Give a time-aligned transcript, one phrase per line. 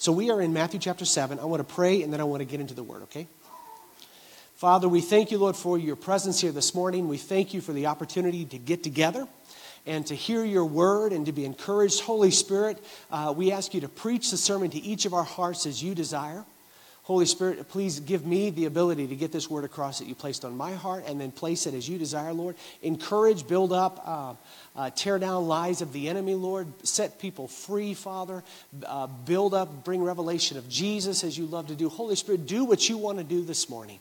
[0.00, 1.38] So we are in Matthew chapter 7.
[1.38, 3.28] I want to pray and then I want to get into the word, okay?
[4.56, 7.06] Father, we thank you, Lord, for your presence here this morning.
[7.06, 9.28] We thank you for the opportunity to get together
[9.84, 12.00] and to hear your word and to be encouraged.
[12.00, 15.66] Holy Spirit, uh, we ask you to preach the sermon to each of our hearts
[15.66, 16.46] as you desire.
[17.10, 20.44] Holy Spirit, please give me the ability to get this word across that you placed
[20.44, 22.54] on my heart and then place it as you desire, Lord.
[22.82, 24.34] Encourage, build up, uh,
[24.76, 26.68] uh, tear down lies of the enemy, Lord.
[26.86, 28.44] Set people free, Father.
[28.86, 31.88] Uh, build up, bring revelation of Jesus as you love to do.
[31.88, 33.98] Holy Spirit, do what you want to do this morning.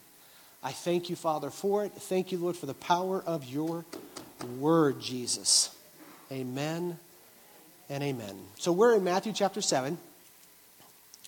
[0.61, 1.91] I thank you, Father, for it.
[1.93, 3.85] Thank you, Lord, for the power of your
[4.59, 5.75] word, Jesus.
[6.31, 6.99] Amen
[7.89, 8.37] and amen.
[8.59, 9.97] So we're in Matthew chapter 7.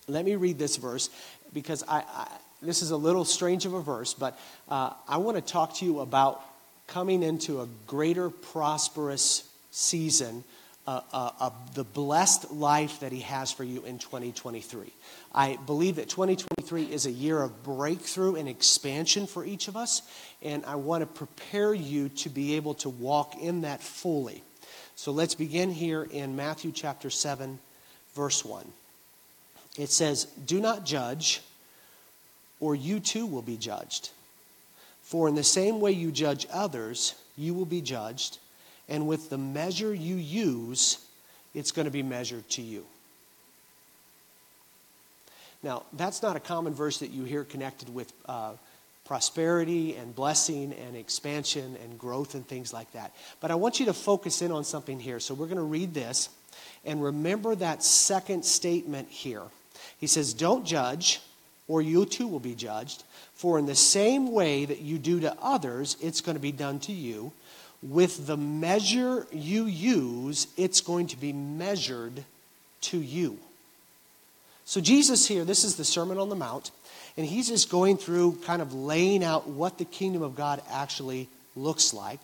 [0.08, 1.10] Let me read this verse
[1.52, 2.28] because I, I
[2.62, 4.38] this is a little strange of a verse, but
[4.68, 6.40] uh, I want to talk to you about
[6.86, 10.44] coming into a greater prosperous season
[10.86, 14.92] uh, uh, of the blessed life that He has for you in 2023.
[15.34, 20.02] I believe that 2023 is a year of breakthrough and expansion for each of us,
[20.40, 24.42] and I want to prepare you to be able to walk in that fully.
[24.94, 27.58] So let's begin here in Matthew chapter 7,
[28.14, 28.64] verse 1.
[29.78, 31.42] It says, Do not judge,
[32.60, 34.10] or you too will be judged.
[35.02, 38.38] For in the same way you judge others, you will be judged,
[38.88, 41.04] and with the measure you use,
[41.54, 42.84] it's going to be measured to you.
[45.62, 48.52] Now, that's not a common verse that you hear connected with uh,
[49.04, 53.14] prosperity and blessing and expansion and growth and things like that.
[53.40, 55.20] But I want you to focus in on something here.
[55.20, 56.28] So we're going to read this
[56.84, 59.42] and remember that second statement here.
[59.98, 61.20] He says, Don't judge,
[61.68, 63.04] or you too will be judged.
[63.34, 66.80] For in the same way that you do to others, it's going to be done
[66.80, 67.32] to you.
[67.82, 72.24] With the measure you use, it's going to be measured
[72.82, 73.38] to you.
[74.64, 76.70] So, Jesus here, this is the Sermon on the Mount.
[77.16, 81.28] And he's just going through, kind of laying out what the kingdom of God actually
[81.54, 82.20] looks like.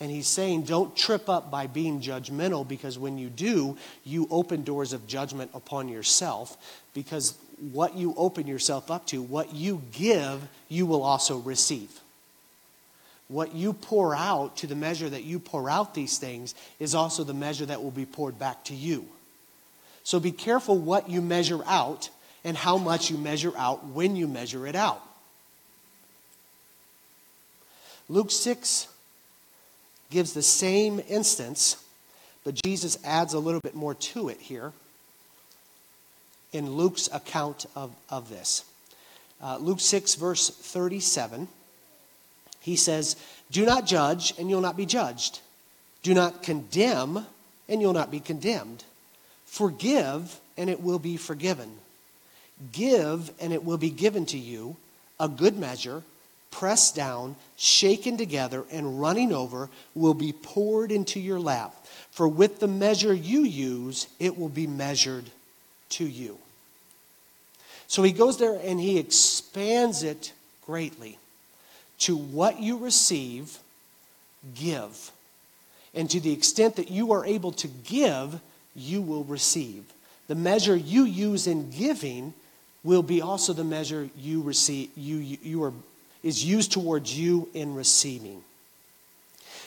[0.00, 4.62] And he's saying, don't trip up by being judgmental because when you do, you open
[4.62, 6.56] doors of judgment upon yourself
[6.94, 7.36] because
[7.72, 11.90] what you open yourself up to, what you give, you will also receive.
[13.28, 17.24] What you pour out to the measure that you pour out these things is also
[17.24, 19.06] the measure that will be poured back to you.
[20.02, 22.08] So be careful what you measure out
[22.42, 25.02] and how much you measure out when you measure it out.
[28.08, 28.88] Luke 6
[30.10, 31.82] gives the same instance,
[32.44, 34.72] but Jesus adds a little bit more to it here
[36.52, 38.64] in Luke's account of, of this.
[39.42, 41.48] Uh, Luke 6, verse 37,
[42.60, 43.16] he says,
[43.50, 45.40] Do not judge, and you'll not be judged.
[46.02, 47.26] Do not condemn,
[47.68, 48.84] and you'll not be condemned.
[49.44, 51.70] Forgive, and it will be forgiven.
[52.72, 54.76] Give, and it will be given to you,
[55.20, 56.02] a good measure,
[56.50, 61.74] pressed down, shaken together, and running over, will be poured into your lap.
[62.10, 65.26] For with the measure you use, it will be measured
[65.90, 66.38] to you.
[67.86, 70.32] So he goes there and he expands it
[70.66, 71.18] greatly.
[72.00, 73.58] To what you receive,
[74.54, 75.10] give.
[75.94, 78.40] And to the extent that you are able to give,
[78.76, 79.84] you will receive.
[80.28, 82.34] The measure you use in giving
[82.84, 85.72] will be also the measure you receive you, you, you are
[86.22, 88.42] is used towards you in receiving.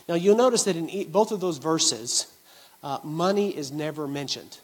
[0.08, 2.28] Now you'll notice that in both of those verses
[2.84, 4.58] uh, money is never mentioned.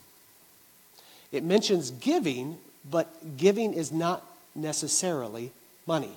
[1.31, 2.57] It mentions giving
[2.89, 5.51] but giving is not necessarily
[5.85, 6.11] money.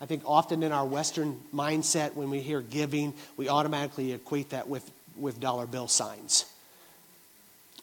[0.00, 4.68] I think often in our western mindset when we hear giving we automatically equate that
[4.68, 6.46] with, with dollar bill signs.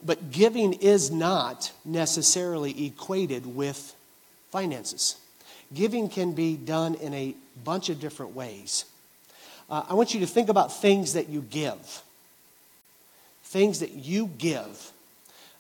[0.04, 3.96] But giving is not necessarily equated with
[4.50, 5.18] finances.
[5.74, 8.85] Giving can be done in a bunch of different ways.
[9.69, 12.02] Uh, I want you to think about things that you give.
[13.44, 14.91] Things that you give.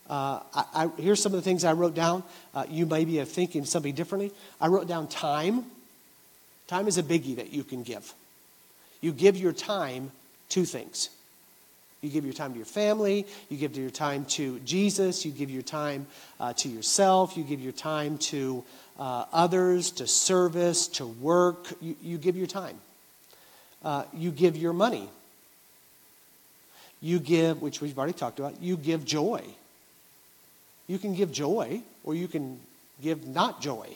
[0.09, 2.23] Uh, I, I, here's some of the things I wrote down.
[2.55, 4.31] Uh, you may be thinking something differently.
[4.59, 5.65] I wrote down time.
[6.67, 8.13] Time is a biggie that you can give.
[9.01, 10.11] You give your time
[10.49, 11.09] to things.
[12.01, 13.27] You give your time to your family.
[13.49, 15.25] You give your time to Jesus.
[15.25, 16.07] You give your time
[16.39, 17.35] uh, to yourself.
[17.35, 18.63] You give your time to
[18.99, 21.67] uh, others, to service, to work.
[21.81, 22.77] You, you give your time.
[23.83, 25.09] Uh, you give your money.
[27.01, 29.41] You give, which we've already talked about, you give joy.
[30.87, 32.59] You can give joy, or you can
[33.01, 33.87] give not joy.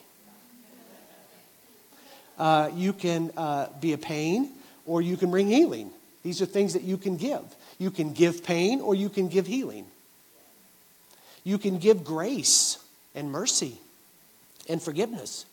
[2.38, 4.50] Uh, you can uh, be a pain,
[4.86, 5.90] or you can bring healing.
[6.24, 7.42] These are things that you can give.
[7.78, 9.84] You can give pain or you can give healing.
[11.44, 12.78] You can give grace
[13.14, 13.78] and mercy
[14.68, 15.46] and forgiveness.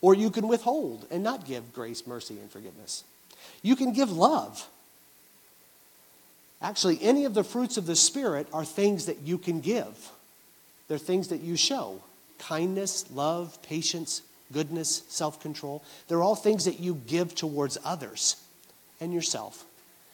[0.00, 3.04] Or you can withhold and not give grace, mercy, and forgiveness.
[3.62, 4.68] You can give love.
[6.60, 10.10] Actually, any of the fruits of the Spirit are things that you can give.
[10.88, 12.00] They're things that you show
[12.38, 14.22] kindness, love, patience,
[14.52, 15.82] goodness, self control.
[16.08, 18.36] They're all things that you give towards others
[19.00, 19.64] and yourself.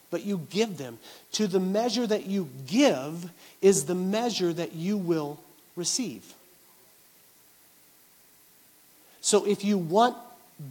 [0.09, 0.99] But you give them.
[1.33, 3.29] To the measure that you give
[3.61, 5.39] is the measure that you will
[5.75, 6.33] receive.
[9.23, 10.17] So if you want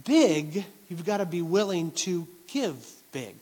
[0.05, 3.33] big, you've got to be willing to give big.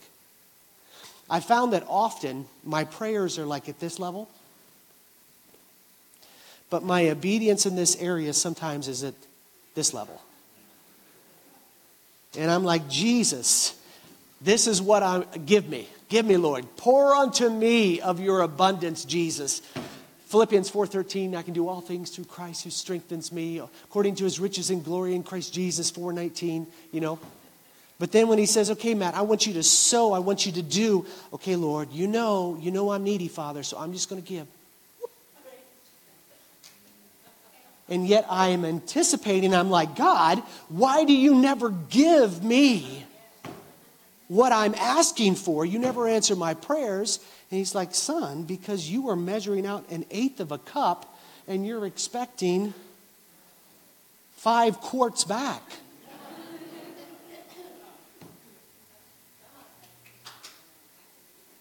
[1.29, 4.29] I found that often my prayers are like at this level,
[6.69, 9.13] but my obedience in this area sometimes is at
[9.75, 10.21] this level.
[12.37, 13.77] And I'm like, Jesus,
[14.39, 15.89] this is what I give me.
[16.07, 16.65] Give me, Lord.
[16.77, 19.61] Pour unto me of your abundance, Jesus.
[20.31, 24.39] Philippians 4:13, I can do all things through Christ who strengthens me, according to his
[24.39, 27.19] riches and glory in Christ Jesus 4:19, you know.
[27.99, 30.53] But then when he says, "Okay, Matt, I want you to sow, I want you
[30.53, 34.21] to do." Okay, Lord, you know, you know I'm needy, Father, so I'm just going
[34.21, 34.47] to give.
[37.89, 43.05] And yet I am anticipating, I'm like, God, why do you never give me
[44.29, 45.65] what I'm asking for?
[45.65, 47.19] You never answer my prayers.
[47.51, 51.17] And he's like, Son, because you are measuring out an eighth of a cup
[51.49, 52.73] and you're expecting
[54.37, 55.61] five quarts back.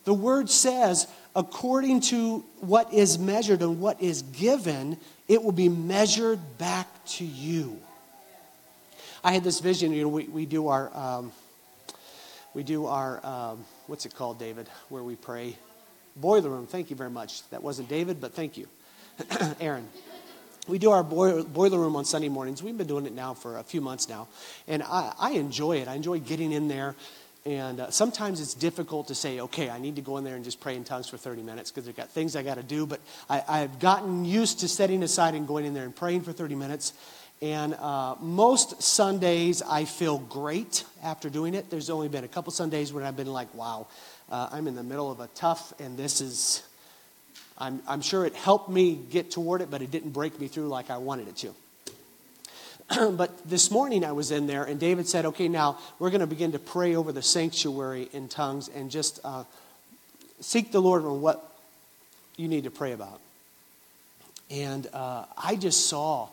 [0.05, 4.97] the word says, according to what is measured and what is given,
[5.27, 7.81] it will be measured back to you.
[9.25, 11.33] I had this vision, you know, we, we do our, um,
[12.55, 15.57] we do our, um, what's it called, David, where we pray
[16.21, 17.49] Boiler room, thank you very much.
[17.51, 18.69] That wasn't David, but thank you.
[19.61, 19.89] Aaron.
[20.69, 22.63] We do our boiler room on Sunday mornings.
[22.63, 24.29] We've been doing it now for a few months now.
[24.69, 25.89] And I, I enjoy it.
[25.89, 26.95] I enjoy getting in there.
[27.47, 30.45] And uh, sometimes it's difficult to say, okay, I need to go in there and
[30.45, 32.87] just pray in tongues for 30 minutes because I've got things I got to do.
[32.87, 36.33] But I, I've gotten used to setting aside and going in there and praying for
[36.33, 36.93] 30 minutes.
[37.43, 41.71] And uh, most Sundays, I feel great after doing it.
[41.71, 43.87] There's only been a couple Sundays when I've been like, wow,
[44.31, 46.63] uh, I'm in the middle of a tough, and this is,
[47.59, 50.69] I'm, I'm sure it helped me get toward it, but it didn't break me through
[50.69, 53.11] like I wanted it to.
[53.13, 56.27] but this morning I was in there, and David said, Okay, now we're going to
[56.27, 59.45] begin to pray over the sanctuary in tongues and just uh,
[60.41, 61.57] seek the Lord on what
[62.37, 63.21] you need to pray about.
[64.51, 66.29] And uh, I just saw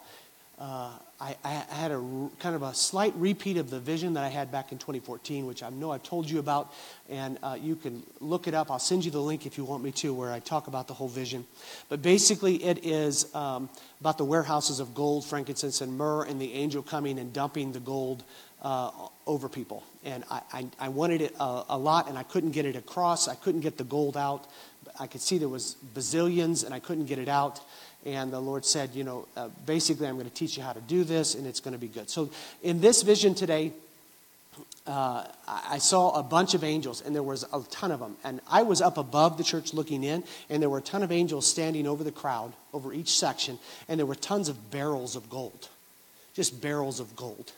[0.57, 4.28] uh, I, I, had a kind of a slight repeat of the vision that I
[4.28, 6.72] had back in 2014, which I know I've told you about,
[7.10, 8.69] and uh, you can look it up.
[8.69, 10.94] I'll send you the link if you want me to, where I talk about the
[10.94, 11.46] whole vision.
[11.90, 13.68] But basically, it is um,
[14.00, 17.80] about the warehouses of gold, frankincense, and myrrh, and the angel coming and dumping the
[17.80, 18.24] gold
[18.62, 18.92] uh,
[19.25, 19.84] over people.
[20.06, 23.28] And I, I, I wanted it a, a lot, and I couldn't get it across.
[23.28, 24.46] I couldn't get the gold out.
[25.00, 27.60] I could see there was bazillions, and I couldn't get it out.
[28.07, 30.80] And the Lord said, you know, uh, basically, I'm going to teach you how to
[30.80, 32.09] do this, and it's going to be good.
[32.09, 32.30] So,
[32.63, 33.74] in this vision today,
[34.88, 38.15] uh, I saw a bunch of angels, and there was a ton of them.
[38.24, 41.12] And I was up above the church looking in, and there were a ton of
[41.12, 43.59] angels standing over the crowd, over each section,
[43.89, 45.68] and there were tons of barrels of gold,
[46.33, 47.52] just barrels of gold.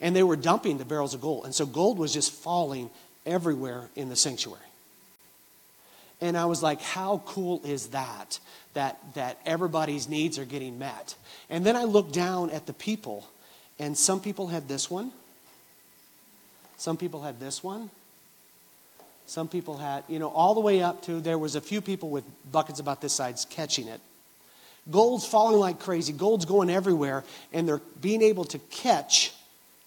[0.00, 1.44] And they were dumping the barrels of gold.
[1.44, 2.90] And so gold was just falling
[3.24, 4.69] everywhere in the sanctuary.
[6.20, 8.38] And I was like, how cool is that?
[8.74, 11.14] That, that everybody's needs are getting met.
[11.48, 13.28] And then I looked down at the people,
[13.78, 15.12] and some people had this one.
[16.76, 17.90] Some people had this one.
[19.26, 22.10] Some people had, you know, all the way up to there was a few people
[22.10, 24.00] with buckets about this size catching it.
[24.90, 26.12] Gold's falling like crazy.
[26.12, 27.22] Gold's going everywhere,
[27.52, 29.32] and they're being able to catch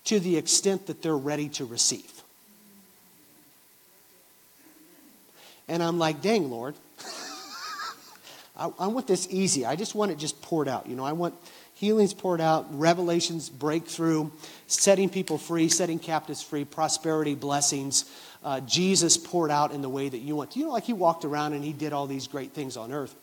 [0.05, 2.12] to the extent that they're ready to receive.
[5.67, 6.75] And I'm like, dang, Lord,
[8.57, 9.65] I, I, want this easy.
[9.65, 10.87] I just want it just poured out.
[10.87, 11.35] You know, I want
[11.73, 14.29] healings poured out, revelations, breakthrough,
[14.67, 18.05] setting people free, setting captives free, prosperity, blessings,
[18.43, 20.55] uh, Jesus poured out in the way that you want.
[20.55, 23.15] You know, like he walked around and he did all these great things on earth.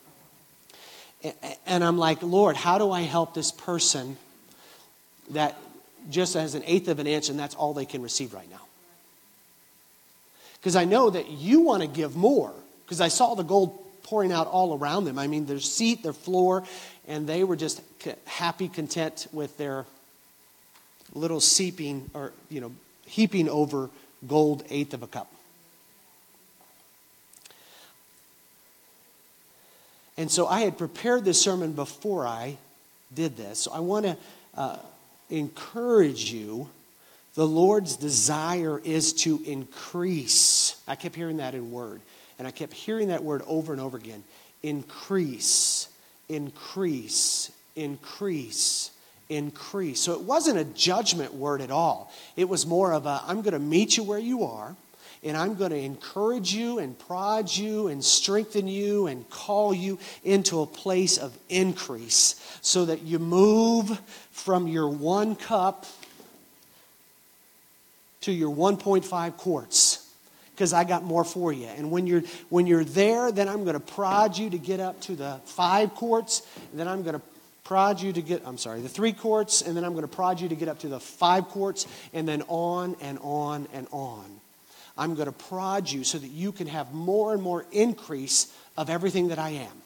[1.23, 1.35] And,
[1.67, 4.17] and I'm like, Lord, how do I help this person
[5.31, 5.57] that
[6.09, 8.61] just has an eighth of an inch and that's all they can receive right now?
[10.61, 12.53] Because I know that you want to give more.
[12.85, 15.19] Because I saw the gold pouring out all around them.
[15.19, 16.65] I mean, their seat, their floor,
[17.07, 17.81] and they were just
[18.27, 19.87] happy, content with their
[21.15, 22.73] little seeping or, you know,
[23.07, 23.91] heaping over
[24.27, 25.33] gold eighth of a cup.
[30.17, 32.59] And so I had prepared this sermon before I
[33.15, 33.61] did this.
[33.61, 34.17] So I want to
[34.55, 34.77] uh,
[35.31, 36.69] encourage you.
[37.35, 40.81] The Lord's desire is to increase.
[40.89, 42.01] I kept hearing that in word,
[42.39, 44.25] and I kept hearing that word over and over again
[44.63, 45.89] increase,
[46.29, 48.91] increase, increase,
[49.29, 50.01] increase.
[50.01, 52.13] So it wasn't a judgment word at all.
[52.37, 54.77] It was more of a I'm going to meet you where you are
[55.23, 59.99] and I'm going to encourage you and prod you and strengthen you and call you
[60.25, 65.85] into a place of increase so that you move from your one cup
[68.23, 70.07] to your 1.5 quarts
[70.53, 71.67] because I got more for you.
[71.67, 75.01] And when you're when you're there, then I'm going to prod you to get up
[75.03, 77.23] to the 5 quarts, and then I'm going to
[77.65, 80.41] prod you to get I'm sorry, the 3 quarts, and then I'm going to prod
[80.41, 84.25] you to get up to the 5 quarts and then on and on and on.
[84.99, 88.91] I'm going to prod you so that you can have more and more increase of
[88.91, 89.83] everything that I am.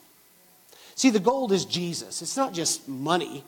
[0.97, 2.21] See, the gold is Jesus.
[2.21, 3.45] It's not just money.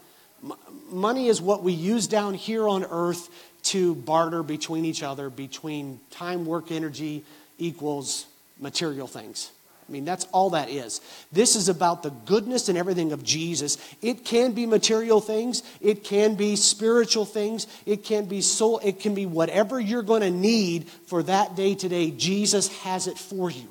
[0.90, 3.28] money is what we use down here on earth
[3.66, 7.24] to barter between each other, between time, work, energy
[7.58, 8.26] equals
[8.60, 9.50] material things.
[9.88, 11.00] I mean, that's all that is.
[11.30, 13.78] This is about the goodness and everything of Jesus.
[14.02, 18.98] It can be material things, it can be spiritual things, it can be soul, it
[18.98, 22.10] can be whatever you're going to need for that day today.
[22.10, 23.68] Jesus has it for you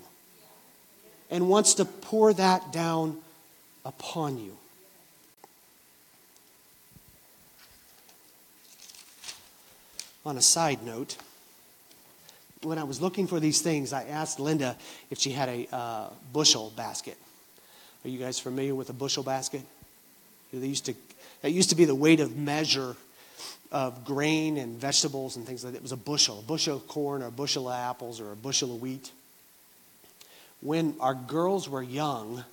[1.30, 3.18] and wants to pour that down
[3.84, 4.56] upon you.
[10.26, 11.18] On a side note,
[12.64, 14.76] when I was looking for these things, I asked Linda
[15.12, 17.18] if she had a uh, bushel basket.
[18.04, 19.62] Are you guys familiar with a bushel basket?
[20.52, 20.96] They used to,
[21.42, 22.96] that used to be the weight of measure
[23.72, 25.80] of grain and vegetables and things like that.
[25.80, 28.36] It was a bushel, a bushel of corn or a bushel of apples or a
[28.36, 29.12] bushel of wheat.
[30.62, 32.44] When our girls were young,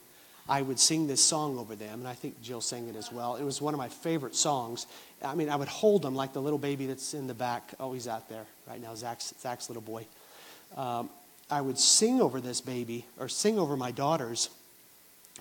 [0.52, 3.36] I would sing this song over them, and I think Jill sang it as well.
[3.36, 4.86] It was one of my favorite songs.
[5.24, 7.72] I mean, I would hold them like the little baby that's in the back.
[7.80, 10.06] Oh, he's out there right now, Zach's, Zach's little boy.
[10.76, 11.08] Um,
[11.50, 14.50] I would sing over this baby, or sing over my daughters.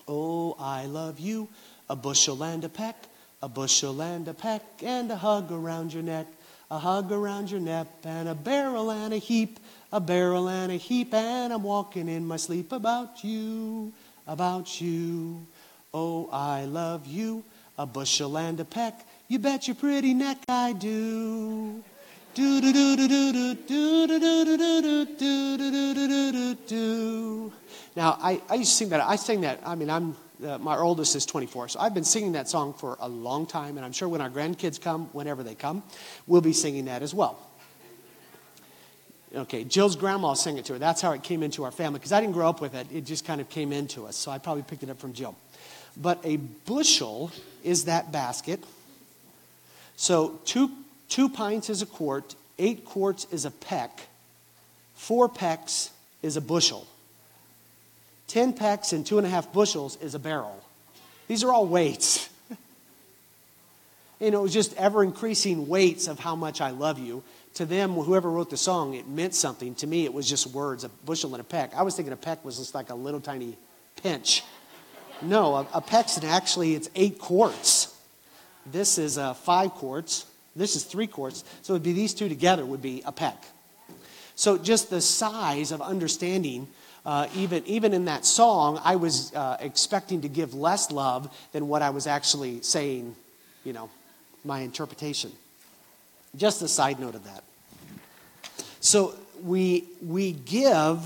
[0.08, 1.46] Oh, I love you,
[1.90, 2.96] a bushel and a peck,
[3.42, 6.26] a bushel and a peck, and a hug around your neck,
[6.70, 9.60] a hug around your neck, and a barrel and a heap,
[9.92, 13.92] a barrel and a heap, and I'm walking in my sleep about you
[14.26, 15.46] about you.
[15.94, 17.44] Oh, I love you,
[17.76, 19.06] a bushel and a peck.
[19.28, 21.82] You bet your pretty neck I do.
[22.34, 26.54] Do do do do do do do do do do do do do do do
[26.66, 27.52] do.
[27.94, 29.00] Now I, I used to sing that.
[29.02, 29.60] I sing that.
[29.66, 32.96] I mean, I'm uh, my oldest is 24, so I've been singing that song for
[33.00, 35.82] a long time, and I'm sure when our grandkids come, whenever they come,
[36.26, 37.38] we'll be singing that as well.
[39.34, 40.78] Okay, Jill's grandma sang it to her.
[40.78, 41.98] That's how it came into our family.
[41.98, 44.16] Because I didn't grow up with it, it just kind of came into us.
[44.16, 45.34] So I probably picked it up from Jill.
[45.96, 47.30] But a bushel
[47.64, 48.62] is that basket.
[49.96, 50.70] So two,
[51.08, 54.08] two pints is a quart, eight quarts is a peck,
[54.94, 55.90] four pecks
[56.22, 56.86] is a bushel,
[58.26, 60.62] ten pecks and two and a half bushels is a barrel.
[61.28, 62.28] These are all weights.
[64.20, 67.22] you know, it was just ever increasing weights of how much I love you
[67.54, 69.74] to them, whoever wrote the song, it meant something.
[69.76, 71.74] To me, it was just words, a bushel and a peck.
[71.74, 73.56] I was thinking a peck was just like a little tiny
[74.02, 74.42] pinch.
[75.20, 77.96] No, a, a peck's actually, it's eight quarts.
[78.64, 80.26] This is uh, five quarts.
[80.56, 81.44] This is three quarts.
[81.62, 83.44] So it would be these two together would be a peck.
[84.34, 86.68] So just the size of understanding,
[87.04, 91.68] uh, even, even in that song, I was uh, expecting to give less love than
[91.68, 93.14] what I was actually saying,
[93.64, 93.90] you know,
[94.44, 95.32] my interpretation.
[96.36, 97.44] Just a side note of that.
[98.80, 101.00] So we, we give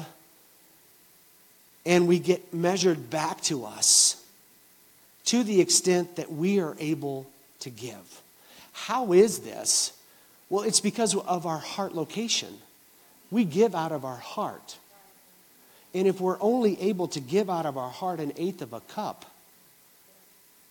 [1.85, 4.23] and we get measured back to us
[5.26, 7.26] to the extent that we are able
[7.61, 8.23] to give.
[8.73, 9.92] How is this?
[10.49, 12.59] Well, it's because of our heart location.
[13.30, 14.78] We give out of our heart.
[15.92, 18.80] And if we're only able to give out of our heart an eighth of a
[18.80, 19.25] cup,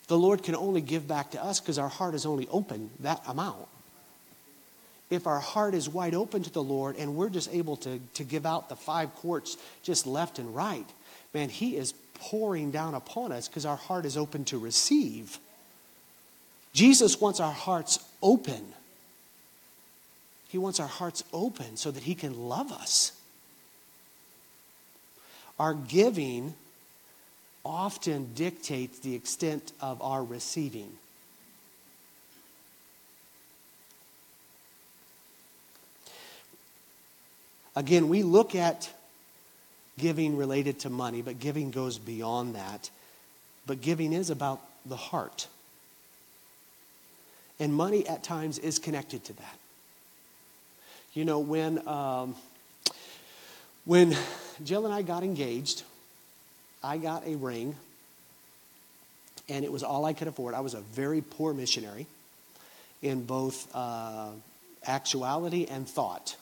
[0.08, 3.22] the Lord can only give back to us because our heart is only open that
[3.28, 3.68] amount
[5.10, 8.24] if our heart is wide open to the Lord and we're just able to, to
[8.24, 10.88] give out the five quarts just left and right,
[11.34, 15.38] man, He is pouring down upon us because our heart is open to receive.
[16.74, 18.74] Jesus wants our hearts open.
[20.50, 23.12] He wants our hearts open so that He can love us.
[25.60, 26.54] Our giving
[27.64, 30.92] often dictates the extent of our receiving.
[37.76, 38.90] Again, we look at
[39.98, 42.90] giving related to money, but giving goes beyond that.
[43.68, 45.48] But giving is about the heart.
[47.60, 49.58] And money at times is connected to that.
[51.14, 52.36] You know, when, um,
[53.86, 54.16] when
[54.64, 55.84] Jill and I got engaged,
[56.84, 57.76] I got a ring,
[59.48, 60.54] and it was all I could afford.
[60.54, 62.06] I was a very poor missionary
[63.02, 64.28] in both uh,
[64.86, 66.36] actuality and thought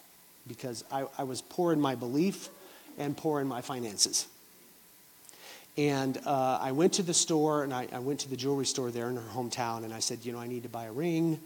[0.47, 2.49] because I, I was poor in my belief
[2.97, 4.27] and poor in my finances.
[5.77, 8.91] And uh, I went to the store and I, I, went to the jewelry store
[8.91, 11.39] there in her hometown and I said, you know, I need to buy a ring.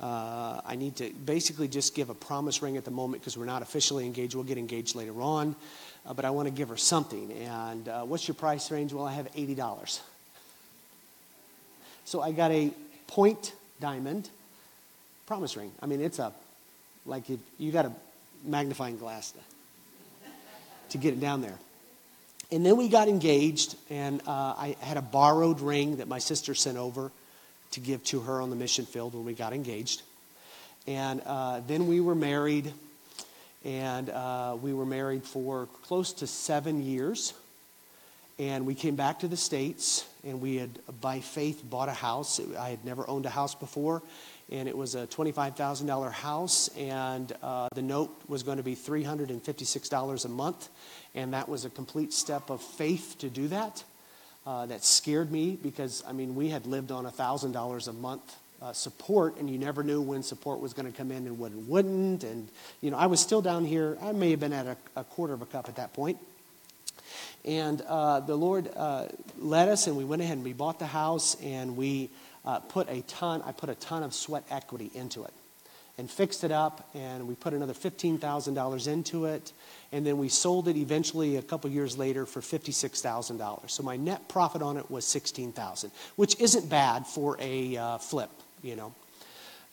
[0.00, 3.44] Uh, I need to basically just give a promise ring at the moment because we're
[3.44, 4.34] not officially engaged.
[4.34, 5.54] We'll get engaged later on.
[6.06, 7.32] Uh, but I want to give her something.
[7.32, 8.92] And uh, what's your price range?
[8.94, 10.00] Well, I have $80.
[12.06, 12.72] So I got a
[13.08, 14.30] point diamond
[15.26, 15.72] promise ring.
[15.82, 16.32] I mean, it's a,
[17.04, 17.24] like,
[17.58, 17.92] you got a
[18.46, 19.38] magnifying glass to,
[20.90, 21.58] to get it down there.
[22.52, 26.54] And then we got engaged, and uh, I had a borrowed ring that my sister
[26.54, 27.10] sent over
[27.72, 30.02] to give to her on the mission field when we got engaged.
[30.86, 32.72] And uh, then we were married,
[33.64, 37.34] and uh, we were married for close to seven years.
[38.38, 42.38] And we came back to the States, and we had, by faith, bought a house.
[42.58, 44.02] I had never owned a house before,
[44.50, 50.24] and it was a $25,000 house, and uh, the note was going to be $356
[50.24, 50.68] a month,
[51.14, 53.82] and that was a complete step of faith to do that.
[54.46, 58.72] Uh, that scared me because, I mean, we had lived on $1,000 a month uh,
[58.72, 61.58] support, and you never knew when support was going to come in and when it
[61.58, 62.22] wouldn't.
[62.22, 62.48] And,
[62.80, 63.98] you know, I was still down here.
[64.00, 66.18] I may have been at a, a quarter of a cup at that point.
[67.44, 69.06] And uh, the Lord uh,
[69.38, 72.10] led us, and we went ahead and we bought the house, and we
[72.46, 75.32] uh, put a ton, I put a ton of sweat equity into it
[75.98, 79.52] and fixed it up, and we put another $15,000 into it,
[79.92, 83.70] and then we sold it eventually a couple years later for $56,000.
[83.70, 88.30] So my net profit on it was $16,000, which isn't bad for a uh, flip,
[88.62, 88.94] you know.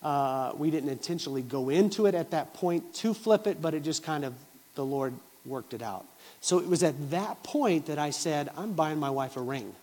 [0.02, 3.84] Uh, we didn't intentionally go into it at that point to flip it, but it
[3.84, 4.34] just kind of,
[4.76, 5.14] the Lord
[5.46, 6.06] worked it out.
[6.40, 9.76] So it was at that point that I said, I'm buying my wife a ring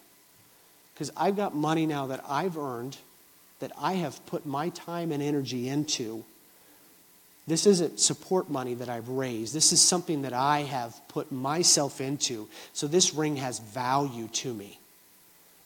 [1.00, 2.98] because I've got money now that I've earned,
[3.60, 6.24] that I have put my time and energy into.
[7.46, 9.54] This isn't support money that I've raised.
[9.54, 12.50] This is something that I have put myself into.
[12.74, 14.78] So this ring has value to me.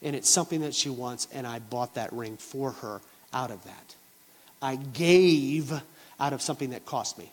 [0.01, 3.01] And it's something that she wants, and I bought that ring for her
[3.33, 3.95] out of that.
[4.61, 5.73] I gave
[6.17, 7.29] out of something that cost me.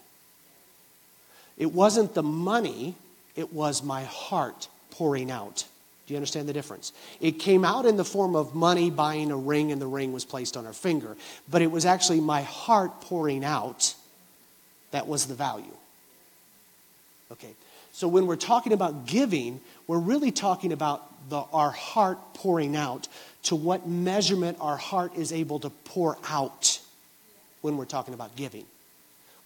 [1.56, 2.96] It wasn't the money,
[3.36, 5.66] it was my heart pouring out.
[6.06, 6.92] Do you understand the difference?
[7.20, 10.24] It came out in the form of money buying a ring, and the ring was
[10.24, 11.16] placed on her finger.
[11.48, 13.94] But it was actually my heart pouring out
[14.90, 15.74] that was the value.
[17.30, 17.54] Okay,
[17.92, 23.08] so when we're talking about giving, we're really talking about the, our heart pouring out
[23.44, 26.80] to what measurement our heart is able to pour out
[27.60, 28.64] when we're talking about giving.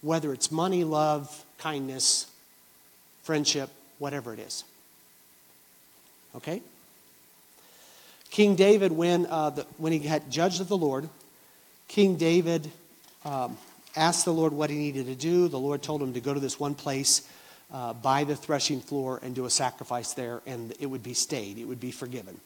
[0.01, 2.29] Whether it's money, love, kindness,
[3.23, 4.63] friendship, whatever it is.
[6.37, 6.61] Okay?
[8.29, 11.09] King David, when, uh, the, when he had judged of the Lord,
[11.87, 12.69] King David
[13.25, 13.57] um,
[13.95, 15.47] asked the Lord what he needed to do.
[15.47, 17.27] The Lord told him to go to this one place
[17.73, 21.57] uh, by the threshing floor and do a sacrifice there, and it would be stayed,
[21.57, 22.39] it would be forgiven.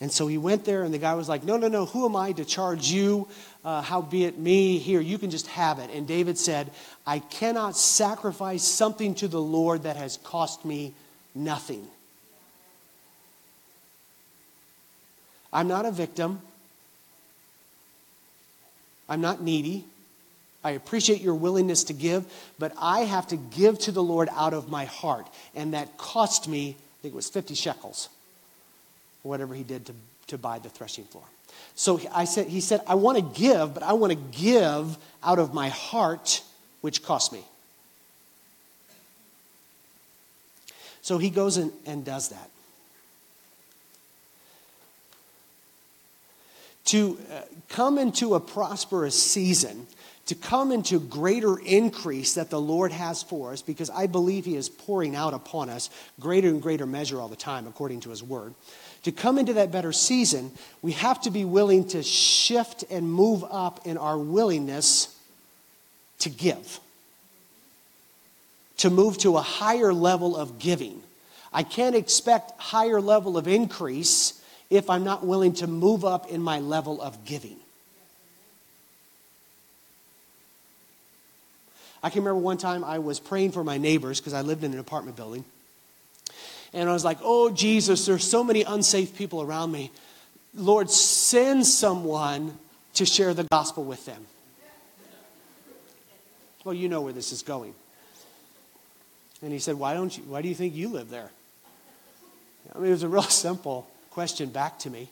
[0.00, 2.16] And so he went there, and the guy was like, No, no, no, who am
[2.16, 3.28] I to charge you?
[3.64, 4.78] Uh, how be it me?
[4.78, 5.90] Here, you can just have it.
[5.92, 6.70] And David said,
[7.06, 10.94] I cannot sacrifice something to the Lord that has cost me
[11.34, 11.86] nothing.
[15.52, 16.40] I'm not a victim.
[19.08, 19.84] I'm not needy.
[20.64, 22.24] I appreciate your willingness to give,
[22.58, 25.26] but I have to give to the Lord out of my heart.
[25.54, 28.08] And that cost me, I think it was 50 shekels,
[29.22, 29.94] whatever he did to,
[30.28, 31.24] to buy the threshing floor.
[31.74, 35.38] So I said, he said, I want to give, but I want to give out
[35.38, 36.42] of my heart,
[36.80, 37.44] which cost me.
[41.02, 42.48] So he goes and, and does that.
[46.86, 49.86] To uh, come into a prosperous season,
[50.26, 54.56] to come into greater increase that the Lord has for us, because I believe He
[54.56, 55.90] is pouring out upon us
[56.20, 58.54] greater and greater measure all the time, according to His Word.
[59.04, 63.44] To come into that better season, we have to be willing to shift and move
[63.50, 65.16] up in our willingness
[66.20, 66.78] to give,
[68.76, 71.02] to move to a higher level of giving.
[71.52, 74.40] I can't expect higher level of increase
[74.72, 77.56] if I'm not willing to move up in my level of giving.
[82.02, 84.72] I can remember one time I was praying for my neighbors because I lived in
[84.72, 85.44] an apartment building.
[86.72, 89.90] And I was like, oh, Jesus, there's so many unsafe people around me.
[90.54, 92.58] Lord, send someone
[92.94, 94.24] to share the gospel with them.
[96.64, 97.74] Well, you know where this is going.
[99.42, 101.30] And he said, Why, don't you, why do you think you live there?
[102.74, 105.08] I mean, it was a real simple question back to me.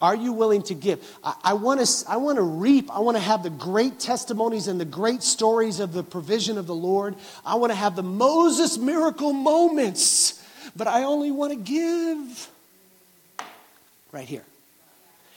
[0.00, 1.00] Are you willing to give?
[1.22, 2.90] I, I want to I want to reap.
[2.90, 6.66] I want to have the great testimonies and the great stories of the provision of
[6.66, 7.14] the Lord.
[7.44, 10.42] I want to have the Moses miracle moments,
[10.74, 12.50] but I only want to give
[14.12, 14.44] right here.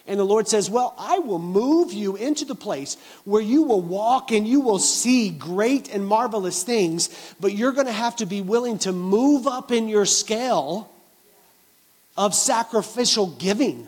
[0.07, 3.81] And the Lord says, Well, I will move you into the place where you will
[3.81, 7.09] walk and you will see great and marvelous things,
[7.41, 10.89] but you're going to have to be willing to move up in your scale
[12.17, 13.87] of sacrificial giving.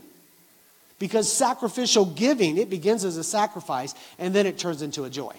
[0.99, 5.33] Because sacrificial giving, it begins as a sacrifice and then it turns into a joy.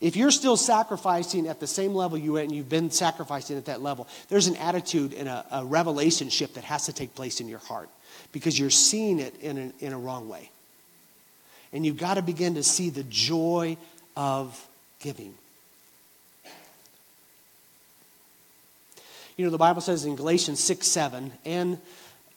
[0.00, 3.64] If you're still sacrificing at the same level you went and you've been sacrificing at
[3.66, 7.48] that level, there's an attitude and a, a relationship that has to take place in
[7.48, 7.88] your heart
[8.32, 10.50] because you're seeing it in in a wrong way.
[11.72, 13.76] And you've got to begin to see the joy
[14.16, 14.66] of
[15.00, 15.34] giving.
[19.36, 21.78] You know, the Bible says in Galatians 6 7 and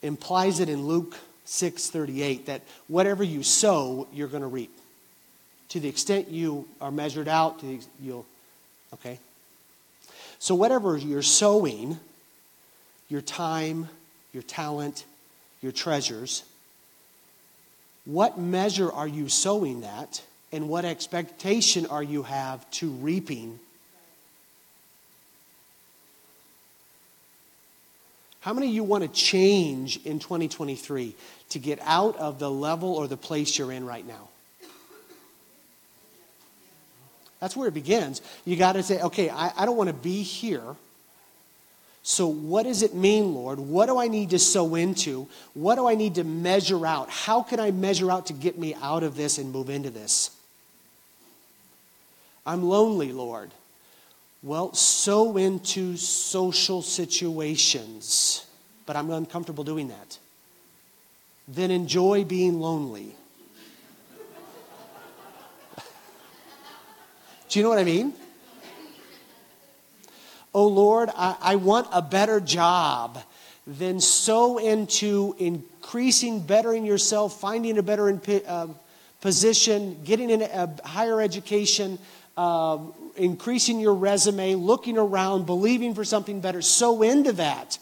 [0.02, 4.70] implies it in Luke 6 38 that whatever you sow, you're going to reap
[5.70, 8.26] to the extent you are measured out, the, you'll,
[8.92, 9.18] okay?
[10.38, 11.98] So, whatever you're sowing,
[13.08, 13.88] your time,
[14.32, 15.04] your talent,
[15.62, 16.44] your treasures,
[18.04, 23.60] what measure are you sowing that, and what expectation are you have to reaping?
[28.40, 31.14] How many of you want to change in 2023
[31.50, 34.28] to get out of the level or the place you're in right now?
[37.38, 38.20] That's where it begins.
[38.44, 40.76] You got to say, okay, I, I don't want to be here.
[42.02, 43.58] So, what does it mean, Lord?
[43.58, 45.28] What do I need to sow into?
[45.52, 47.10] What do I need to measure out?
[47.10, 50.30] How can I measure out to get me out of this and move into this?
[52.46, 53.50] I'm lonely, Lord.
[54.42, 58.46] Well, sow into social situations,
[58.86, 60.18] but I'm uncomfortable doing that.
[61.46, 63.14] Then enjoy being lonely.
[67.50, 68.14] Do you know what I mean?
[70.54, 73.18] Oh Lord, I, I want a better job.
[73.66, 78.68] Then sow into increasing, bettering yourself, finding a better in, uh,
[79.20, 81.98] position, getting in a higher education,
[82.36, 82.78] uh,
[83.20, 86.62] increasing your resume, looking around, believing for something better.
[86.62, 87.78] Sow into that.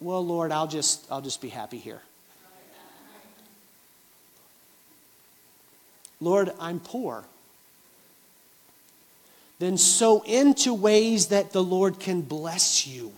[0.00, 2.00] Well, Lord, I'll just, I'll just be happy here.
[6.20, 7.24] Lord, I'm poor
[9.58, 13.12] then sow into ways that the Lord can bless you.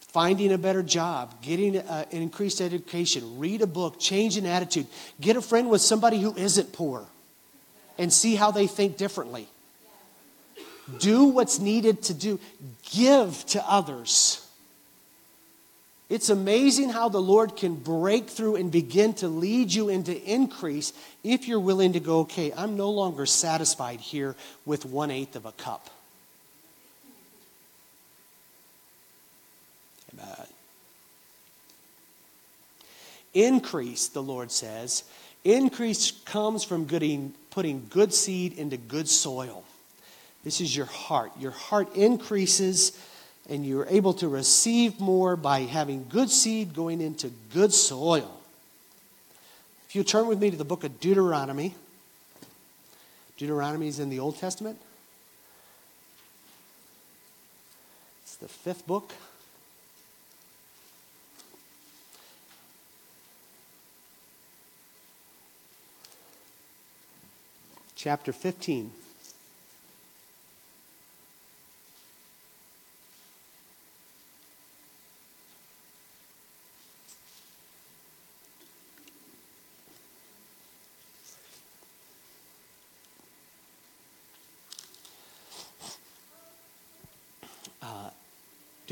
[0.00, 4.86] Finding a better job, getting an increased education, read a book, change an attitude,
[5.20, 7.04] get a friend with somebody who isn't poor
[7.98, 9.48] and see how they think differently.
[10.98, 12.38] Do what's needed to do,
[12.90, 14.40] give to others.
[16.10, 20.92] It's amazing how the Lord can break through and begin to lead you into increase
[21.22, 25.46] if you're willing to go, okay, I'm no longer satisfied here with one eighth of
[25.46, 25.88] a cup.
[30.12, 30.46] Amen.
[33.32, 35.04] Increase, the Lord says,
[35.42, 39.64] increase comes from gooding, putting good seed into good soil.
[40.44, 41.32] This is your heart.
[41.40, 42.92] Your heart increases
[43.48, 48.40] and you're able to receive more by having good seed going into good soil.
[49.88, 51.74] If you turn with me to the book of Deuteronomy,
[53.36, 54.78] Deuteronomy is in the Old Testament.
[58.22, 59.12] It's the fifth book.
[67.94, 68.90] Chapter 15.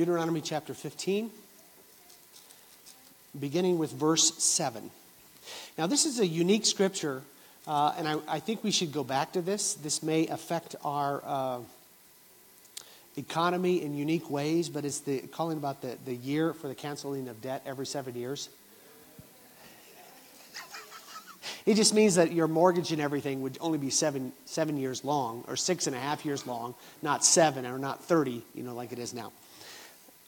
[0.03, 1.31] Deuteronomy chapter 15,
[3.39, 4.91] beginning with verse 7.
[5.79, 7.23] Now, this is a unique scripture,
[7.69, 9.75] uh, and I, I, think we should go back to this.
[9.75, 11.59] This may affect our uh,
[13.17, 17.29] economy in unique ways, but it's the calling about the, the year for the canceling
[17.29, 18.49] of debt every seven years.
[21.65, 25.45] It just means that your mortgage and everything would only be seven, seven years long,
[25.47, 28.91] or six and a half years long, not seven or not 30, you know, like
[28.91, 29.31] it is now.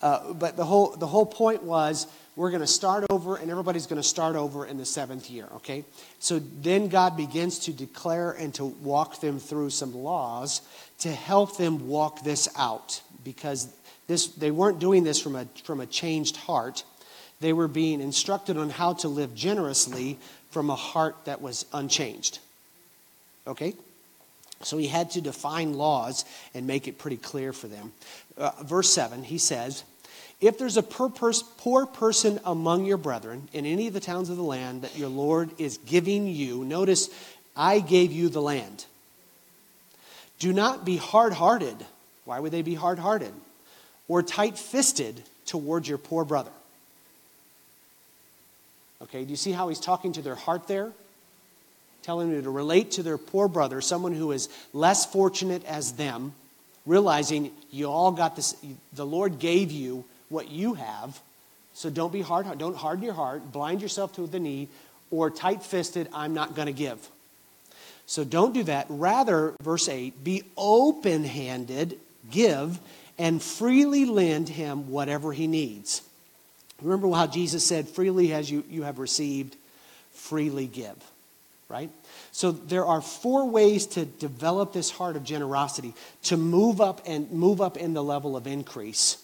[0.03, 3.87] Uh, but the whole, the whole point was we're going to start over, and everybody's
[3.87, 5.85] going to start over in the seventh year, okay?
[6.19, 10.63] So then God begins to declare and to walk them through some laws
[11.01, 13.69] to help them walk this out because
[14.07, 16.85] this, they weren't doing this from a, from a changed heart.
[17.41, 20.19] They were being instructed on how to live generously
[20.51, 22.41] from a heart that was unchanged.
[23.47, 23.75] Okay?
[24.65, 26.25] So he had to define laws
[26.55, 27.93] and make it pretty clear for them.
[28.37, 29.85] Uh, verse 7, he says,
[30.41, 34.43] If there's a poor person among your brethren in any of the towns of the
[34.43, 37.11] land that your Lord is giving you, notice,
[37.57, 38.87] I gave you the land.
[40.39, 41.77] Do not be hard hearted.
[42.25, 43.33] Why would they be hard hearted?
[44.09, 46.51] Or tight fisted towards your poor brother.
[49.03, 50.93] Okay, do you see how he's talking to their heart there?
[52.05, 56.35] Telling them to relate to their poor brother, someone who is less fortunate as them,
[56.85, 58.55] realizing you all got this,
[58.93, 61.19] the Lord gave you what you have,
[61.73, 64.69] so don't be hard, don't harden your heart, blind yourself to the need,
[65.11, 67.09] or tight fisted, I'm not going to give.
[68.07, 68.85] So don't do that.
[68.91, 71.99] Rather, verse 8, be open handed,
[72.31, 72.79] give,
[73.19, 76.03] and freely lend him whatever he needs.
[76.83, 79.57] Remember how Jesus said, freely as you, you have received,
[80.13, 80.97] freely give
[81.69, 81.91] right?
[82.33, 87.31] So there are four ways to develop this heart of generosity, to move up and
[87.31, 89.19] move up in the level of increase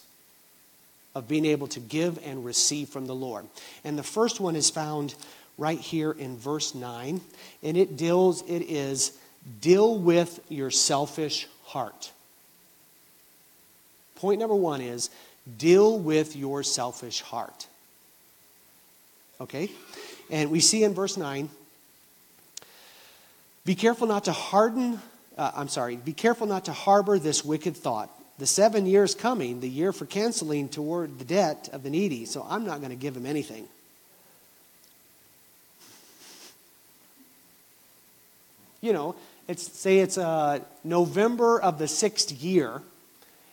[1.15, 3.47] of being able to give and receive from the Lord.
[3.85, 5.15] And the first one is found
[5.59, 7.21] right here in verse 9,
[7.63, 9.13] and it deals it is
[9.61, 12.13] deal with your selfish heart.
[14.17, 15.11] Point number 1 is
[15.59, 17.67] deal with your selfish heart.
[19.41, 19.71] Okay?
[20.31, 21.49] And we see in verse 9
[23.65, 25.01] be careful not to harden,
[25.37, 28.11] uh, I'm sorry, be careful not to harbor this wicked thought.
[28.39, 32.47] The seven years coming, the year for canceling toward the debt of the needy, so
[32.49, 33.69] I'm not going to give him anything.
[38.81, 39.15] You know,
[39.47, 42.81] it's say it's uh, November of the sixth year,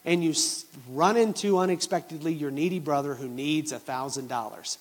[0.06, 0.34] and you
[0.90, 4.78] run into unexpectedly your needy brother who needs a thousand dollars.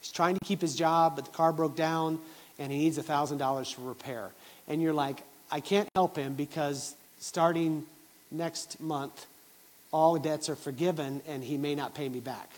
[0.00, 2.20] He's trying to keep his job, but the car broke down
[2.58, 4.30] and he needs $1,000 for repair.
[4.68, 7.86] And you're like, I can't help him because starting
[8.30, 9.26] next month,
[9.92, 12.50] all debts are forgiven and he may not pay me back.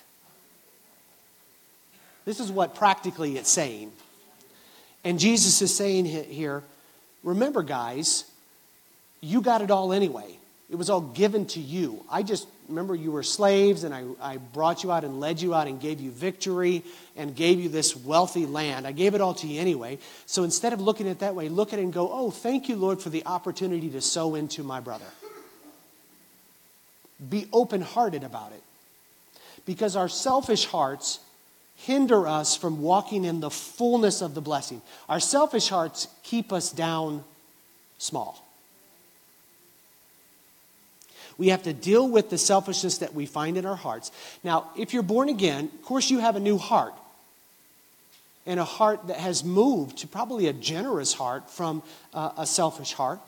[2.24, 3.92] This is what practically it's saying.
[5.04, 6.62] And Jesus is saying here,
[7.22, 8.24] remember, guys,
[9.20, 10.38] you got it all anyway.
[10.70, 12.04] It was all given to you.
[12.10, 15.54] I just remember you were slaves, and I, I brought you out and led you
[15.54, 16.84] out and gave you victory
[17.16, 18.86] and gave you this wealthy land.
[18.86, 19.98] I gave it all to you anyway.
[20.26, 22.68] So instead of looking at it that way, look at it and go, oh, thank
[22.68, 25.06] you, Lord, for the opportunity to sow into my brother.
[27.28, 28.62] Be open hearted about it.
[29.64, 31.20] Because our selfish hearts
[31.76, 34.82] hinder us from walking in the fullness of the blessing.
[35.08, 37.24] Our selfish hearts keep us down
[37.98, 38.44] small.
[41.38, 44.10] We have to deal with the selfishness that we find in our hearts.
[44.42, 46.94] Now, if you're born again, of course, you have a new heart.
[48.44, 52.92] And a heart that has moved to probably a generous heart from uh, a selfish
[52.92, 53.20] heart.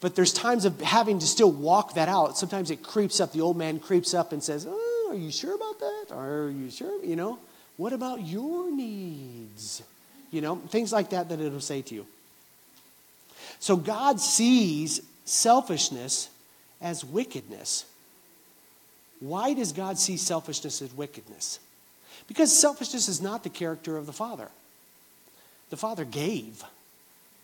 [0.00, 2.38] But there's times of having to still walk that out.
[2.38, 5.54] Sometimes it creeps up, the old man creeps up and says, oh, Are you sure
[5.54, 6.06] about that?
[6.12, 7.04] Are you sure?
[7.04, 7.38] You know,
[7.76, 9.82] what about your needs?
[10.30, 12.06] You know, things like that that it'll say to you.
[13.58, 16.30] So God sees selfishness
[16.80, 17.84] as wickedness.
[19.20, 21.60] Why does God see selfishness as wickedness?
[22.26, 24.48] Because selfishness is not the character of the Father.
[25.70, 26.64] The Father gave.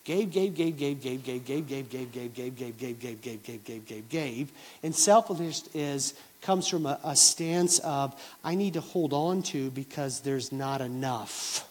[0.05, 3.43] Gave, gave, gave, gave, gave, gave, gave, gave, gave, gave, gave, gave, gave, gave, gave,
[3.43, 4.53] gave, gave, gave, gave.
[4.83, 10.21] And selfishness is comes from a stance of I need to hold on to because
[10.21, 11.69] there's not enough.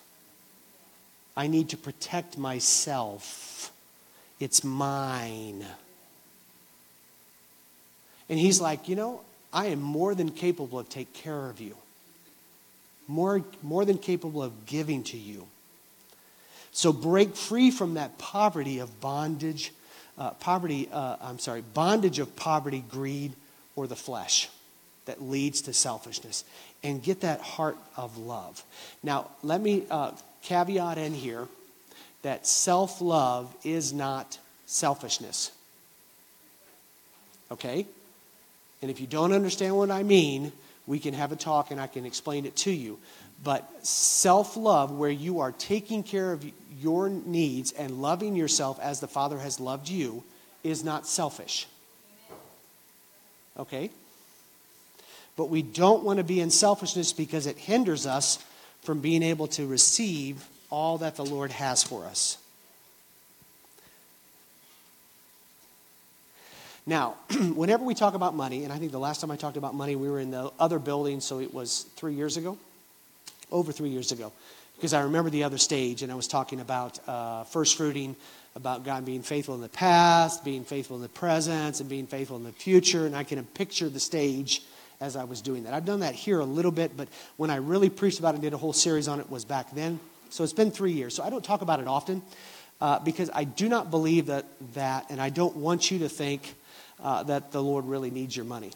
[1.37, 3.71] I need to protect myself.
[4.39, 5.65] It's mine.
[8.29, 9.21] And he's like, you know,
[9.53, 11.75] I am more than capable of take care of you.
[13.07, 15.47] More, more than capable of giving to you.
[16.71, 19.71] So break free from that poverty of bondage,
[20.17, 23.31] uh, poverty, uh, I'm sorry, bondage of poverty, greed,
[23.75, 24.49] or the flesh
[25.05, 26.43] that leads to selfishness.
[26.83, 28.63] And get that heart of love.
[29.03, 30.11] Now, let me uh,
[30.41, 31.47] caveat in here
[32.23, 35.51] that self love is not selfishness.
[37.51, 37.85] Okay?
[38.85, 40.51] And if you don't understand what I mean,
[40.85, 42.99] we can have a talk and I can explain it to you.
[43.43, 46.45] But self love, where you are taking care of
[46.79, 50.23] your needs and loving yourself as the Father has loved you,
[50.63, 51.65] is not selfish.
[53.57, 53.89] Okay?
[55.35, 58.37] But we don't want to be in selfishness because it hinders us
[58.83, 62.37] from being able to receive all that the Lord has for us.
[66.85, 67.15] Now,
[67.55, 69.95] whenever we talk about money, and I think the last time I talked about money,
[69.95, 72.57] we were in the other building, so it was three years ago,
[73.51, 74.31] over three years ago,
[74.75, 78.15] because I remember the other stage, and I was talking about uh, first fruiting,
[78.55, 82.37] about God being faithful in the past, being faithful in the present, and being faithful
[82.37, 84.61] in the future, and I can picture the stage
[85.01, 85.73] as I was doing that.
[85.73, 88.43] I've done that here a little bit, but when I really preached about it and
[88.43, 89.99] did a whole series on it was back then.
[90.29, 91.15] So it's been three years.
[91.15, 92.21] So I don't talk about it often
[92.79, 96.55] uh, because I do not believe that, that, and I don't want you to think
[97.03, 98.71] uh, that the Lord really needs your money.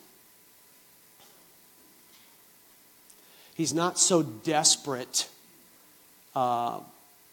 [3.56, 5.28] He's not so desperate
[6.36, 6.80] uh,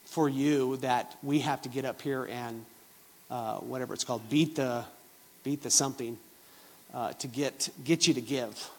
[0.06, 2.64] for you that we have to get up here and
[3.30, 4.84] uh, whatever it's called, beat the
[5.44, 6.18] beat the something
[6.92, 8.70] uh, to get get you to give.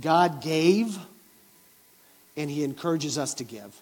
[0.00, 0.96] God gave,
[2.36, 3.74] and He encourages us to give.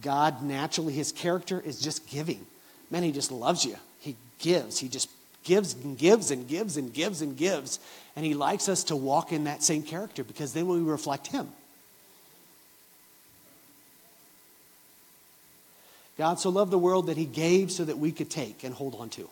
[0.00, 2.44] God naturally, His character is just giving.
[2.92, 3.74] Man, He just loves you.
[4.00, 4.78] He gives.
[4.78, 5.08] He just
[5.44, 7.80] gives and gives and gives and gives and gives.
[8.14, 11.48] And He likes us to walk in that same character because then we reflect Him.
[16.18, 18.94] God so loved the world that He gave so that we could take and hold
[18.96, 19.28] on to.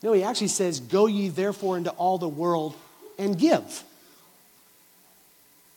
[0.00, 2.76] No, He actually says, Go ye therefore into all the world
[3.18, 3.82] and give.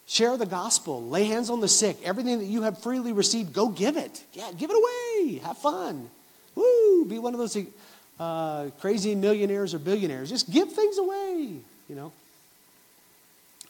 [0.09, 1.07] Share the gospel.
[1.07, 1.97] Lay hands on the sick.
[2.03, 4.23] Everything that you have freely received, go give it.
[4.33, 5.37] Yeah, give it away.
[5.43, 6.09] Have fun.
[6.55, 7.05] Woo!
[7.05, 7.55] Be one of those
[8.19, 10.31] uh, crazy millionaires or billionaires.
[10.31, 12.11] Just give things away, you know.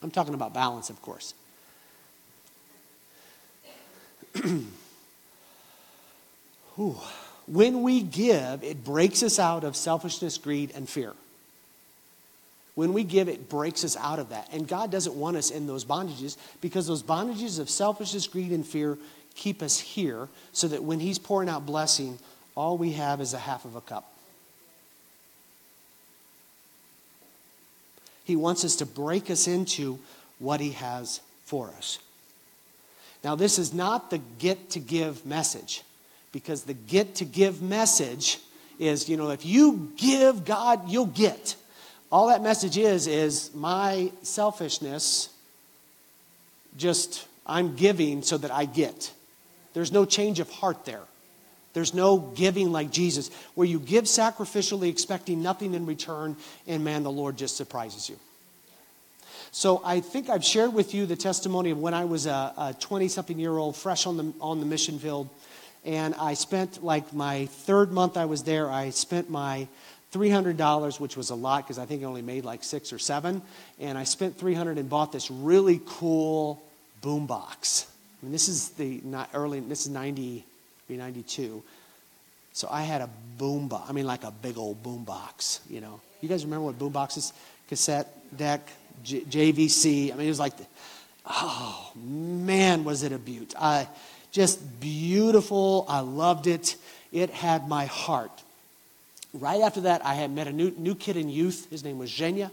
[0.02, 1.34] I'm talking about balance, of course.
[7.46, 11.12] when we give, it breaks us out of selfishness, greed, and fear.
[12.80, 14.48] When we give, it breaks us out of that.
[14.54, 18.66] And God doesn't want us in those bondages because those bondages of selfishness, greed, and
[18.66, 18.96] fear
[19.34, 22.18] keep us here so that when He's pouring out blessing,
[22.54, 24.10] all we have is a half of a cup.
[28.24, 29.98] He wants us to break us into
[30.38, 31.98] what He has for us.
[33.22, 35.82] Now, this is not the get to give message
[36.32, 38.38] because the get to give message
[38.78, 41.56] is, you know, if you give, God, you'll get.
[42.12, 45.28] All that message is, is my selfishness,
[46.76, 49.12] just I'm giving so that I get.
[49.74, 51.02] There's no change of heart there.
[51.72, 57.04] There's no giving like Jesus, where you give sacrificially, expecting nothing in return, and man,
[57.04, 58.18] the Lord just surprises you.
[59.52, 63.06] So I think I've shared with you the testimony of when I was a 20
[63.08, 65.28] something year old, fresh on the, on the mission field.
[65.84, 69.66] And I spent like my third month I was there, I spent my
[70.12, 73.42] $300, which was a lot because I think I only made like six or seven.
[73.78, 76.62] And I spent 300 and bought this really cool
[77.00, 77.86] boom box.
[78.20, 80.44] I mean, this is the not early, this is 90,
[80.88, 81.62] 92.
[82.52, 83.88] So I had a boom box.
[83.88, 86.00] I mean, like a big old boom box, you know.
[86.20, 87.32] You guys remember what boom boxes?
[87.68, 88.68] Cassette deck,
[89.04, 90.12] J- JVC.
[90.12, 90.66] I mean, it was like, the,
[91.26, 93.54] oh man, was it a beaut.
[93.58, 93.88] I,
[94.32, 95.86] just beautiful.
[95.88, 96.76] I loved it.
[97.12, 98.30] It had my heart.
[99.32, 101.68] Right after that, I had met a new, new kid in youth.
[101.70, 102.50] His name was Zhenya.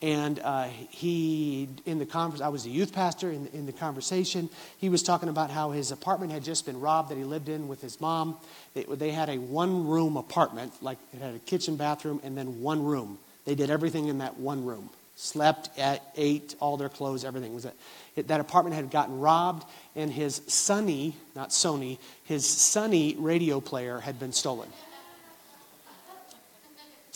[0.00, 3.30] And uh, he, in the conference, I was a youth pastor.
[3.30, 7.10] In, in the conversation, he was talking about how his apartment had just been robbed
[7.10, 8.36] that he lived in with his mom.
[8.74, 12.60] They, they had a one room apartment, like it had a kitchen, bathroom, and then
[12.62, 13.18] one room.
[13.44, 14.90] They did everything in that one room.
[15.16, 18.28] Slept, at, ate, all their clothes, everything was it.
[18.28, 24.20] That apartment had gotten robbed, and his Sony, not Sony, his Sony radio player had
[24.20, 24.68] been stolen.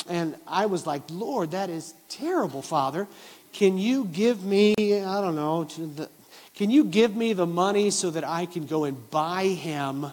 [0.08, 3.06] And I was like, Lord, that is terrible, Father.
[3.52, 6.08] Can you give me, I don't know, the,
[6.54, 10.06] can you give me the money so that I can go and buy him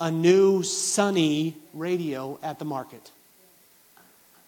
[0.00, 3.10] a new Sony radio at the market?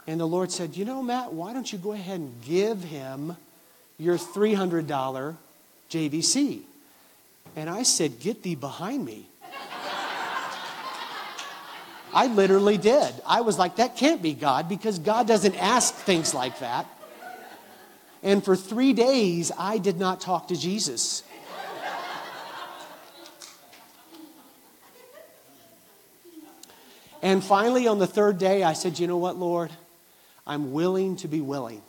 [0.06, 3.36] And the Lord said, You know, Matt, why don't you go ahead and give him
[3.98, 5.36] your $300
[5.90, 6.62] JVC?
[7.56, 9.26] And I said, Get thee behind me.
[12.14, 13.12] I literally did.
[13.26, 16.86] I was like, that can't be God because God doesn't ask things like that.
[18.22, 21.22] And for three days, I did not talk to Jesus.
[27.20, 29.70] And finally, on the third day, I said, You know what, Lord?
[30.46, 31.80] I'm willing to be willing.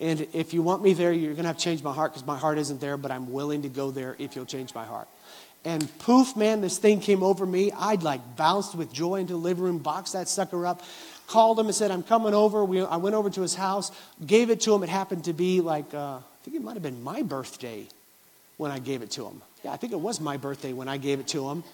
[0.00, 2.26] And if you want me there, you're going to have to change my heart because
[2.26, 5.06] my heart isn't there, but I'm willing to go there if you'll change my heart.
[5.64, 7.72] And poof, man, this thing came over me.
[7.72, 10.82] I'd like bounced with joy into the living room, boxed that sucker up,
[11.26, 12.64] called him and said, I'm coming over.
[12.64, 13.90] We, I went over to his house,
[14.26, 14.82] gave it to him.
[14.82, 17.86] It happened to be like, uh, I think it might have been my birthday
[18.58, 19.40] when I gave it to him.
[19.64, 21.64] Yeah, I think it was my birthday when I gave it to him,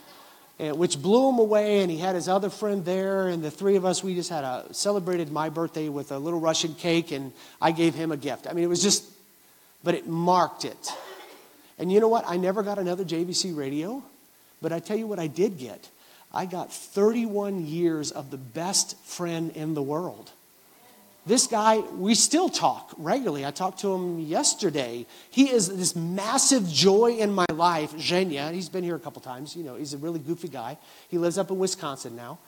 [0.61, 1.80] and, which blew him away.
[1.80, 4.45] And he had his other friend there, and the three of us, we just had
[4.45, 8.47] a celebrated my birthday with a little Russian cake, and I gave him a gift.
[8.49, 9.05] I mean, it was just,
[9.82, 10.93] but it marked it.
[11.81, 12.24] And you know what?
[12.28, 14.03] I never got another JVC radio,
[14.61, 15.89] but I tell you what I did get.
[16.33, 20.31] I got 31 years of the best friend in the world.
[21.24, 23.47] This guy, we still talk regularly.
[23.47, 25.07] I talked to him yesterday.
[25.31, 27.93] He is this massive joy in my life.
[27.93, 29.57] Zhenya, he's been here a couple times.
[29.57, 30.76] You know, he's a really goofy guy.
[31.09, 32.39] He lives up in Wisconsin now.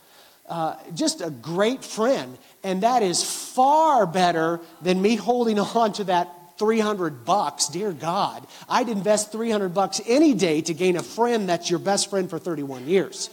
[0.47, 2.37] Uh, just a great friend.
[2.63, 7.67] And that is far better than me holding on to that 300 bucks.
[7.67, 12.09] Dear God, I'd invest 300 bucks any day to gain a friend that's your best
[12.09, 13.29] friend for 31 years.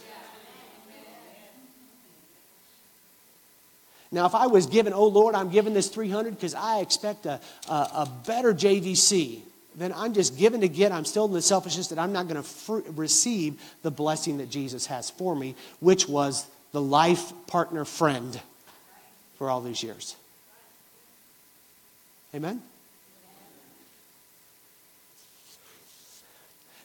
[4.13, 7.41] Now, if I was given, oh Lord, I'm giving this 300 because I expect a,
[7.69, 9.41] a, a, better JVC,
[9.77, 10.91] then I'm just given to get.
[10.91, 14.51] I'm still in the selfishness that I'm not going to fr- receive the blessing that
[14.51, 18.41] Jesus has for me, which was the life partner friend
[19.39, 20.17] for all these years.
[22.35, 22.63] Amen?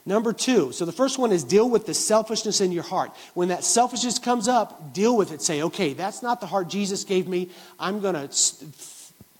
[0.05, 3.11] Number two, so the first one is deal with the selfishness in your heart.
[3.33, 5.41] When that selfishness comes up, deal with it.
[5.41, 7.49] Say, okay, that's not the heart Jesus gave me.
[7.79, 8.29] I'm going to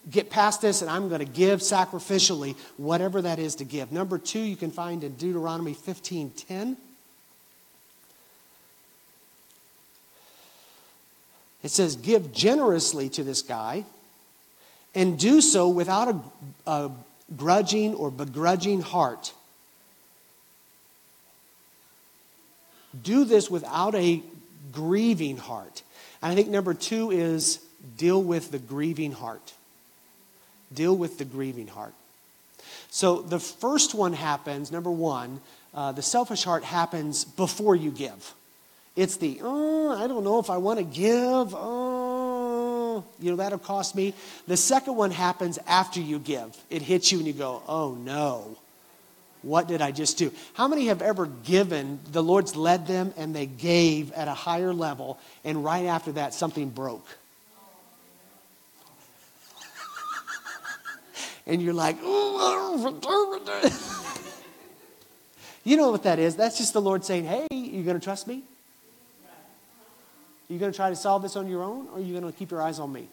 [0.10, 3.92] get past this and I'm going to give sacrificially whatever that is to give.
[3.92, 6.78] Number two, you can find in Deuteronomy 15 10.
[11.62, 13.86] It says, Give generously to this guy
[14.96, 16.92] and do so without a, a
[17.36, 19.34] grudging or begrudging heart
[23.04, 24.22] Do this without a
[24.72, 25.84] grieving heart.
[26.22, 27.60] And I think number two is
[27.98, 29.54] deal with the grieving heart.
[30.74, 31.94] Deal with the grieving heart.
[32.90, 35.42] So the first one happens, number one,
[35.74, 38.34] uh, the selfish heart happens before you give.
[38.96, 41.54] It's the, oh, I don't know if I want to give.
[41.54, 44.14] Oh, you know, that'll cost me.
[44.48, 46.56] The second one happens after you give.
[46.70, 48.58] It hits you and you go, oh no.
[49.46, 50.34] What did I just do?
[50.56, 54.74] How many have ever given, the Lord's led them and they gave at a higher
[54.74, 57.06] level, and right after that, something broke?
[61.46, 61.98] and you're like,
[65.64, 66.36] you know what that is?
[66.36, 68.42] That's just the Lord saying, hey, you going to trust me?
[70.50, 72.34] Are you going to try to solve this on your own, or are you going
[72.34, 73.10] to keep your eyes on me?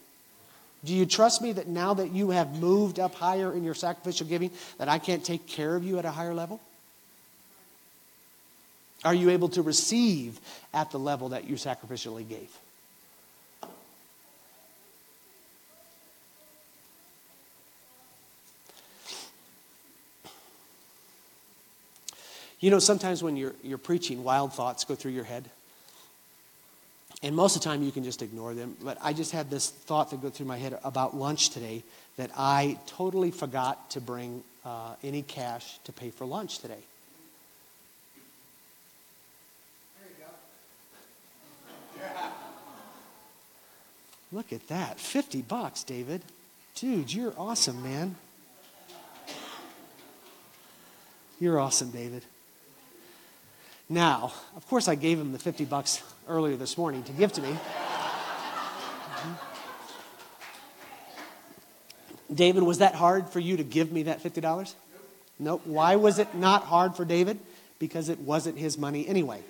[0.84, 4.26] Do you trust me that now that you have moved up higher in your sacrificial
[4.26, 6.60] giving, that I can't take care of you at a higher level?
[9.04, 10.40] Are you able to receive
[10.72, 12.50] at the level that you sacrificially gave?
[22.62, 25.50] You know, sometimes when you're, you're preaching, wild thoughts go through your head.
[27.22, 28.76] And most of the time you can just ignore them.
[28.82, 31.84] But I just had this thought that go through my head about lunch today
[32.16, 36.78] that I totally forgot to bring uh, any cash to pay for lunch today.
[40.00, 40.24] There you
[42.00, 42.26] go.
[44.36, 44.98] Look at that.
[44.98, 46.22] 50 bucks, David.
[46.74, 48.16] Dude, you're awesome, man.
[51.38, 52.22] You're awesome, David.
[53.88, 57.42] Now, of course, I gave him the 50 bucks earlier this morning to give to
[57.42, 57.50] me.
[57.50, 59.32] Mm-hmm.
[62.34, 64.42] David, was that hard for you to give me that $50?
[64.42, 64.74] Nope.
[65.38, 65.62] nope.
[65.64, 67.38] Why was it not hard for David?
[67.78, 69.42] Because it wasn't his money anyway.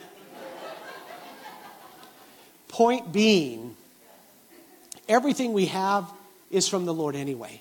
[2.68, 3.76] Point being,
[5.08, 6.10] everything we have
[6.50, 7.60] is from the Lord anyway.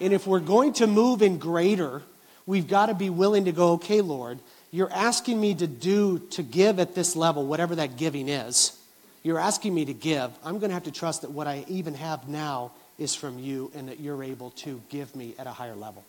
[0.00, 2.02] And if we're going to move in greater,
[2.44, 4.40] we've got to be willing to go, okay, Lord,
[4.70, 8.78] you're asking me to do, to give at this level, whatever that giving is.
[9.22, 10.30] You're asking me to give.
[10.44, 13.70] I'm going to have to trust that what I even have now is from you
[13.74, 16.04] and that you're able to give me at a higher level.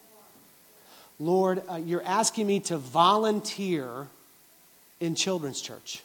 [1.19, 4.07] Lord, uh, you're asking me to volunteer
[4.99, 6.01] in children's church.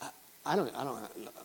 [0.00, 0.08] I,
[0.44, 0.98] I don't, I don't,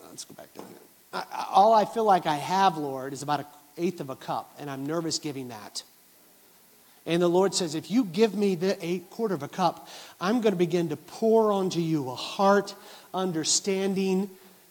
[0.10, 0.66] let's go back down
[1.14, 3.46] all I feel like I have, Lord, is about an
[3.78, 5.84] eighth of a cup, and I'm nervous giving that.
[7.06, 9.90] And the Lord says, if you give me the eight quarter of a cup,
[10.20, 12.76] I'm going to begin to pour onto you a heart,
[13.14, 14.30] understanding,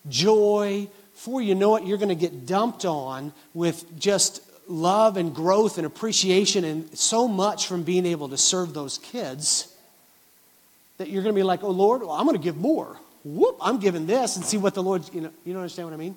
[0.09, 0.89] joy.
[1.15, 5.77] For you know what, you're going to get dumped on with just love and growth
[5.77, 9.75] and appreciation and so much from being able to serve those kids
[10.99, 12.97] that you're going to be like, oh, Lord, well, I'm going to give more.
[13.25, 15.95] Whoop, I'm giving this and see what the Lord, you know, you don't understand what
[15.95, 16.15] I mean?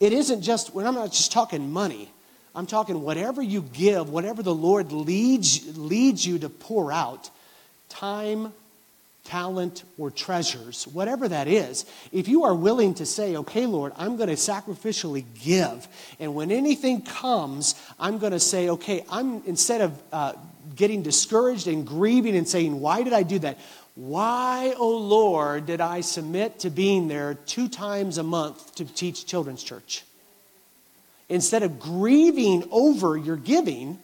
[0.00, 2.10] It isn't just, when I'm not just talking money,
[2.56, 7.28] I'm talking whatever you give, whatever the Lord leads, leads you to pour out,
[7.90, 8.54] time,
[9.24, 14.16] talent, or treasures, whatever that is, if you are willing to say, okay, Lord, I'm
[14.16, 15.86] going to sacrificially give,
[16.18, 20.32] and when anything comes, I'm going to say, okay, I'm instead of uh,
[20.74, 23.58] getting discouraged and grieving and saying, why did I do that?
[23.96, 29.26] Why, oh Lord, did I submit to being there two times a month to teach
[29.26, 30.05] children's church?
[31.28, 33.98] Instead of grieving over your giving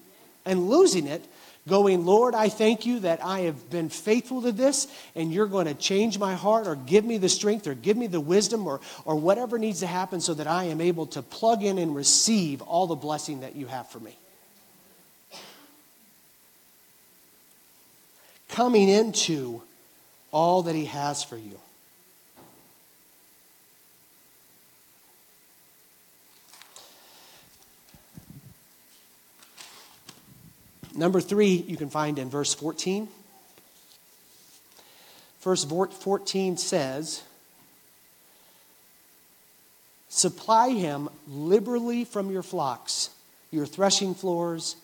[0.44, 1.24] and losing it,
[1.68, 5.66] going, Lord, I thank you that I have been faithful to this, and you're going
[5.66, 8.80] to change my heart or give me the strength or give me the wisdom or,
[9.04, 12.62] or whatever needs to happen so that I am able to plug in and receive
[12.62, 14.16] all the blessing that you have for me.
[18.48, 19.62] Coming into
[20.32, 21.58] all that He has for you.
[30.94, 33.08] Number three, you can find in verse 14.
[35.40, 37.22] Verse 14 says,
[40.08, 43.10] Supply him liberally from your flocks,
[43.50, 44.76] your threshing floors,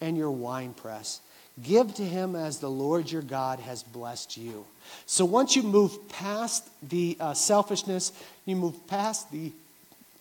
[0.00, 1.20] and your winepress.
[1.62, 4.64] Give to him as the Lord your God has blessed you.
[5.06, 8.12] So once you move past the uh, selfishness,
[8.44, 9.52] you move past the,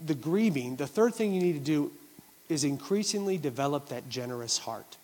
[0.03, 1.91] the grieving, the third thing you need to do
[2.49, 4.97] is increasingly develop that generous heart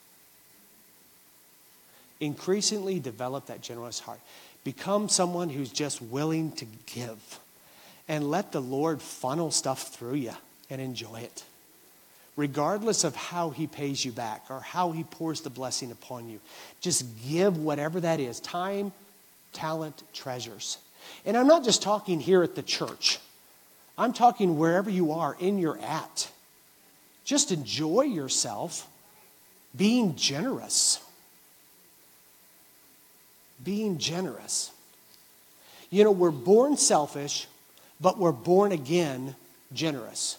[2.21, 4.21] increasingly develop that generous heart.
[4.63, 7.39] Become someone who's just willing to give
[8.07, 10.33] and let the Lord funnel stuff through you
[10.69, 11.43] and enjoy it.
[12.37, 16.39] Regardless of how he pays you back or how he pours the blessing upon you,
[16.79, 18.93] just give whatever that is time,
[19.51, 20.77] talent, treasures.
[21.25, 23.19] And I'm not just talking here at the church,
[23.97, 26.31] I'm talking wherever you are in your at.
[27.25, 28.87] Just enjoy yourself
[29.75, 30.99] being generous
[33.63, 34.71] being generous.
[35.89, 37.47] You know, we're born selfish,
[37.99, 39.35] but we're born again
[39.73, 40.37] generous.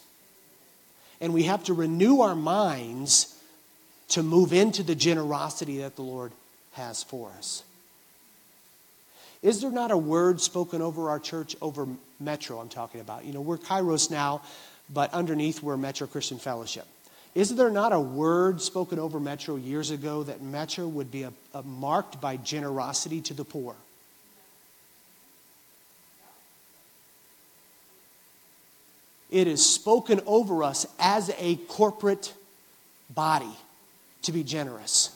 [1.21, 3.39] And we have to renew our minds
[4.09, 6.31] to move into the generosity that the Lord
[6.73, 7.63] has for us.
[9.41, 11.87] Is there not a word spoken over our church, over
[12.19, 13.25] Metro, I'm talking about?
[13.25, 14.41] You know, we're Kairos now,
[14.89, 16.85] but underneath we're Metro Christian Fellowship.
[17.35, 21.33] Is there not a word spoken over Metro years ago that Metro would be a,
[21.53, 23.75] a marked by generosity to the poor?
[29.31, 32.35] It is spoken over us as a corporate
[33.09, 33.57] body
[34.21, 35.09] to be generous.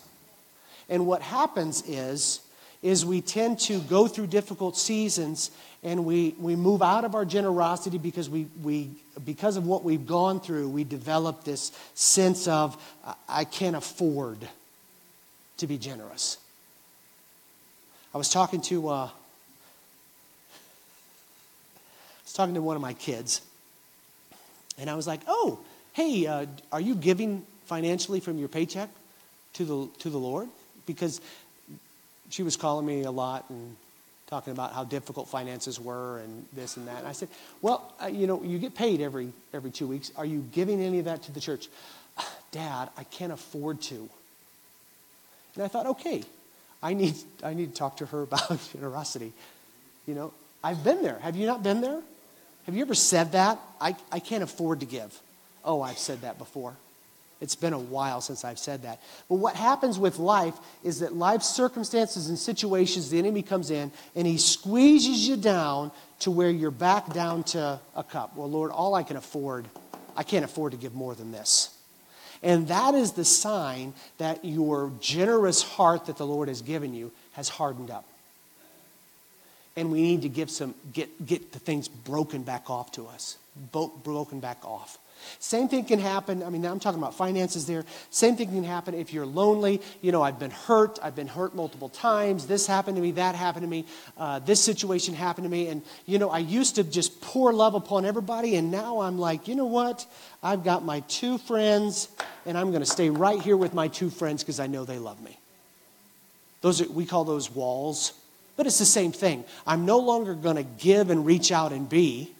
[0.89, 2.39] And what happens is,
[2.81, 5.51] is we tend to go through difficult seasons
[5.83, 8.89] and we, we move out of our generosity because we, we
[9.25, 12.77] because of what we've gone through, we develop this sense of,
[13.27, 14.47] I can't afford
[15.57, 16.37] to be generous.
[18.13, 19.09] I was talking to, uh, I
[22.23, 23.41] was talking to one of my kids,
[24.77, 25.59] and I was like, oh,
[25.93, 28.89] hey, uh, are you giving financially from your paycheck
[29.53, 30.47] to the, to the Lord?
[30.85, 31.21] Because
[32.29, 33.75] she was calling me a lot and
[34.27, 36.99] talking about how difficult finances were and this and that.
[36.99, 37.29] And I said,
[37.61, 40.11] well, uh, you know, you get paid every, every two weeks.
[40.17, 41.69] Are you giving any of that to the church?
[42.51, 44.09] Dad, I can't afford to.
[45.55, 46.23] And I thought, okay,
[46.83, 49.31] I need, I need to talk to her about generosity.
[50.05, 51.19] You know, I've been there.
[51.19, 52.01] Have you not been there?
[52.65, 53.59] Have you ever said that?
[53.79, 55.17] I, I can't afford to give.
[55.63, 56.75] Oh, I've said that before.
[57.39, 58.99] It's been a while since I've said that.
[59.29, 63.91] But what happens with life is that life's circumstances and situations, the enemy comes in
[64.15, 68.35] and he squeezes you down to where you're back down to a cup.
[68.35, 69.65] Well, Lord, all I can afford,
[70.15, 71.75] I can't afford to give more than this.
[72.41, 77.11] And that is the sign that your generous heart that the Lord has given you
[77.33, 78.05] has hardened up.
[79.75, 83.37] And we need to give some, get, get the things broken back off to us,
[83.71, 84.97] broken back off.
[85.39, 86.43] Same thing can happen.
[86.43, 87.85] I mean, I'm talking about finances there.
[88.09, 89.81] Same thing can happen if you're lonely.
[90.01, 90.99] You know, I've been hurt.
[91.01, 92.47] I've been hurt multiple times.
[92.47, 93.11] This happened to me.
[93.11, 93.85] That happened to me.
[94.17, 95.67] Uh, this situation happened to me.
[95.67, 98.55] And, you know, I used to just pour love upon everybody.
[98.55, 100.05] And now I'm like, you know what?
[100.41, 102.09] I've got my two friends,
[102.45, 104.99] and I'm going to stay right here with my two friends because I know they
[104.99, 105.37] love me.
[106.61, 108.13] Those are, we call those walls.
[108.55, 109.45] But it's the same thing.
[109.67, 112.33] I'm no longer going to give and reach out and be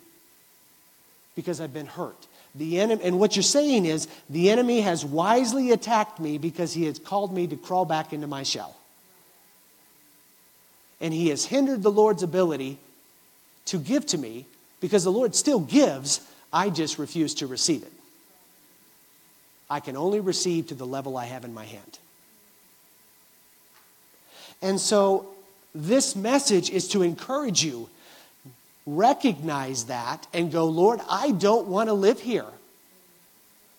[1.36, 2.28] because I've been hurt.
[2.58, 6.86] The enemy, and what you're saying is the enemy has wisely attacked me because he
[6.86, 8.76] has called me to crawl back into my shell.
[11.00, 12.80] and he has hindered the Lord's ability
[13.66, 14.46] to give to me
[14.80, 17.92] because the Lord still gives, I just refuse to receive it.
[19.70, 22.00] I can only receive to the level I have in my hand.
[24.62, 25.28] And so,
[25.76, 27.90] this message is to encourage you
[28.88, 32.46] recognize that and go, Lord, I don't want to live here.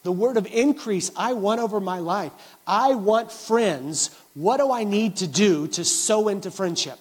[0.05, 2.31] The word of increase I want over my life.
[2.67, 4.15] I want friends.
[4.35, 6.99] What do I need to do to sow into friendship?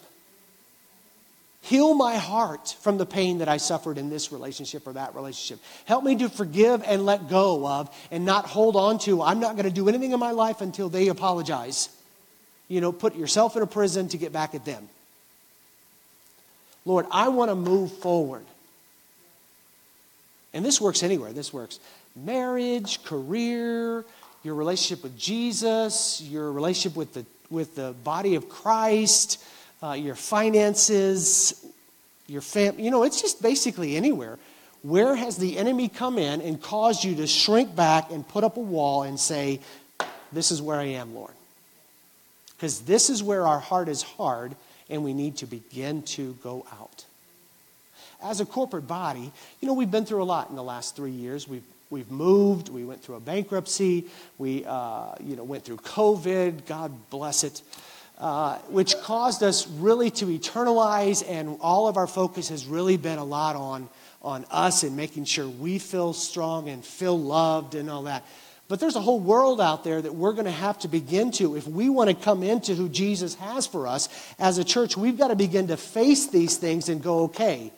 [1.62, 5.64] Heal my heart from the pain that I suffered in this relationship or that relationship.
[5.86, 9.22] Help me to forgive and let go of and not hold on to.
[9.22, 11.90] I'm not going to do anything in my life until they apologize.
[12.70, 14.88] You know, put yourself in a prison to get back at them.
[16.88, 18.46] Lord, I want to move forward.
[20.54, 21.34] And this works anywhere.
[21.34, 21.80] This works
[22.16, 24.06] marriage, career,
[24.44, 29.44] your relationship with Jesus, your relationship with the, with the body of Christ,
[29.84, 31.66] uh, your finances,
[32.26, 32.84] your family.
[32.84, 34.40] You know, it's just basically anywhere.
[34.82, 38.56] Where has the enemy come in and caused you to shrink back and put up
[38.56, 39.60] a wall and say,
[40.32, 41.34] This is where I am, Lord?
[42.56, 44.56] Because this is where our heart is hard
[44.90, 47.06] and we need to begin to go out.
[48.22, 49.32] As a corporate body,
[49.62, 51.48] you know, we've been through a lot in the last three years.
[51.48, 54.06] We've, we've moved, we went through a bankruptcy,
[54.38, 57.62] we, uh, you know, went through COVID, God bless it,
[58.18, 63.20] uh, which caused us really to eternalize, and all of our focus has really been
[63.20, 63.88] a lot on,
[64.24, 68.24] on us and making sure we feel strong and feel loved and all that.
[68.68, 71.56] But there's a whole world out there that we're going to have to begin to.
[71.56, 74.10] If we want to come into who Jesus has for us
[74.40, 77.72] as a church, we've got to begin to face these things and go, okay,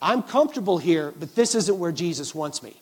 [0.00, 2.80] I'm comfortable here, but this isn't where Jesus wants me.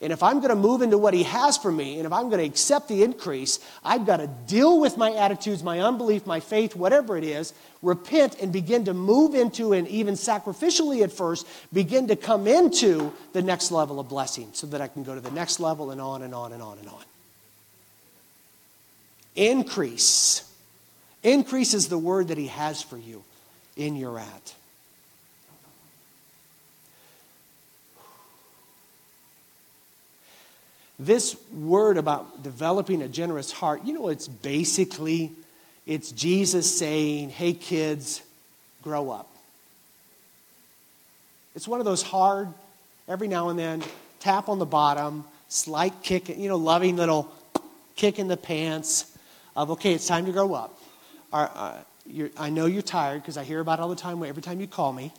[0.00, 2.28] And if I'm going to move into what he has for me, and if I'm
[2.28, 6.38] going to accept the increase, I've got to deal with my attitudes, my unbelief, my
[6.38, 11.46] faith, whatever it is, repent and begin to move into, and even sacrificially at first,
[11.72, 15.20] begin to come into the next level of blessing so that I can go to
[15.20, 17.04] the next level and on and on and on and on.
[19.34, 20.50] Increase.
[21.22, 23.24] Increase is the word that he has for you
[23.76, 24.54] in your at.
[30.98, 35.32] This word about developing a generous heart, you know, it's basically
[35.86, 38.22] it's Jesus saying, "Hey kids,
[38.82, 39.28] grow up."
[41.54, 42.48] It's one of those hard
[43.08, 43.82] every now and then
[44.20, 47.32] tap on the bottom, slight kick, you know, loving little
[47.94, 49.16] kick in the pants
[49.54, 50.78] of, okay, it's time to grow up.
[51.32, 51.78] uh,
[52.38, 54.66] I know you're tired because I hear about it all the time every time you
[54.66, 55.12] call me.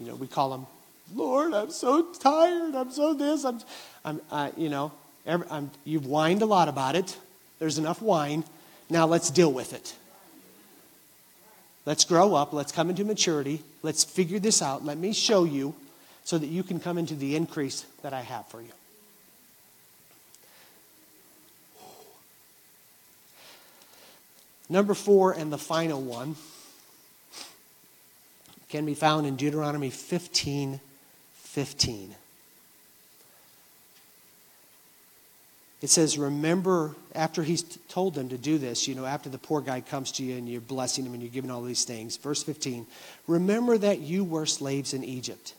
[0.00, 0.66] You know, we call them,
[1.14, 2.74] Lord, I'm so tired.
[2.74, 3.44] I'm so this.
[3.44, 3.60] I'm,
[4.04, 4.90] I'm uh, you know,
[5.26, 5.46] Every,
[5.84, 7.18] you've whined a lot about it.
[7.58, 8.44] There's enough wine.
[8.90, 9.94] Now let's deal with it.
[11.86, 12.52] Let's grow up.
[12.52, 13.62] Let's come into maturity.
[13.82, 14.84] Let's figure this out.
[14.84, 15.74] Let me show you
[16.24, 18.68] so that you can come into the increase that I have for you.
[24.68, 26.36] Number four, and the final one,
[28.70, 30.80] can be found in Deuteronomy 15
[31.54, 32.16] 15.
[35.84, 39.60] It says, Remember, after he's told them to do this, you know, after the poor
[39.60, 42.16] guy comes to you and you're blessing him and you're giving all these things.
[42.16, 42.86] Verse 15,
[43.26, 45.52] remember that you were slaves in Egypt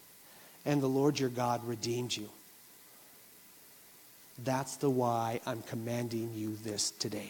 [0.65, 2.27] and the Lord your God redeemed you.
[4.43, 7.29] That's the why I'm commanding you this today.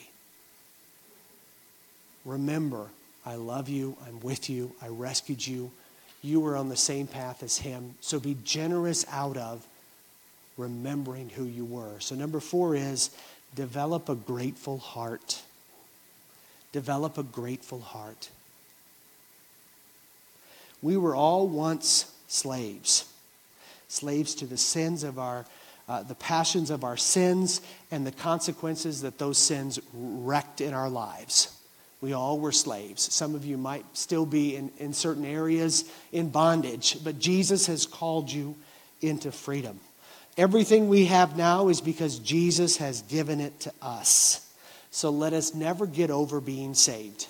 [2.24, 2.88] Remember,
[3.26, 5.70] I love you, I'm with you, I rescued you.
[6.22, 7.96] You were on the same path as him.
[8.00, 9.68] So be generous out of
[10.58, 12.00] remembering who you were.
[12.00, 13.10] So, number four is
[13.56, 15.42] develop a grateful heart.
[16.72, 18.30] Develop a grateful heart.
[20.82, 23.12] We were all once slaves,
[23.88, 25.46] slaves to the sins of our,
[25.88, 30.90] uh, the passions of our sins and the consequences that those sins wrecked in our
[30.90, 31.52] lives.
[32.02, 33.12] We all were slaves.
[33.12, 37.86] Some of you might still be in, in certain areas in bondage, but Jesus has
[37.86, 38.56] called you
[39.02, 39.80] into freedom.
[40.38, 44.42] Everything we have now is because Jesus has given it to us.
[44.92, 47.28] So let us never get over being saved.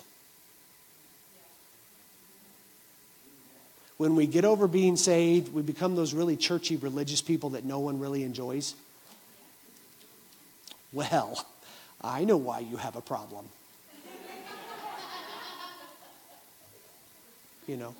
[3.96, 7.78] When we get over being saved, we become those really churchy religious people that no
[7.78, 8.74] one really enjoys.
[10.92, 11.46] Well,
[12.02, 13.46] I know why you have a problem.
[17.66, 17.94] you know,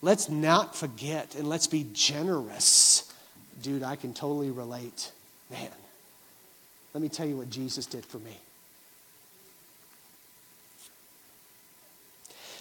[0.00, 3.13] let's not forget and let's be generous
[3.62, 5.12] dude, I can totally relate.
[5.50, 5.68] Man,
[6.92, 8.36] let me tell you what Jesus did for me.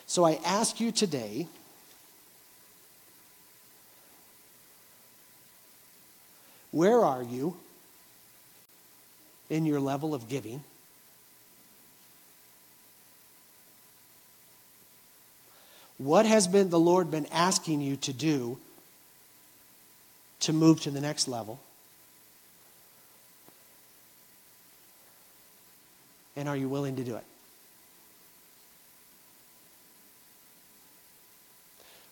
[0.06, 1.48] So I ask you today
[6.72, 7.56] where are you
[9.50, 10.64] in your level of giving?
[15.98, 18.60] What has been the Lord been asking you to do
[20.44, 21.60] to move to the next level?
[26.36, 27.24] And are you willing to do it?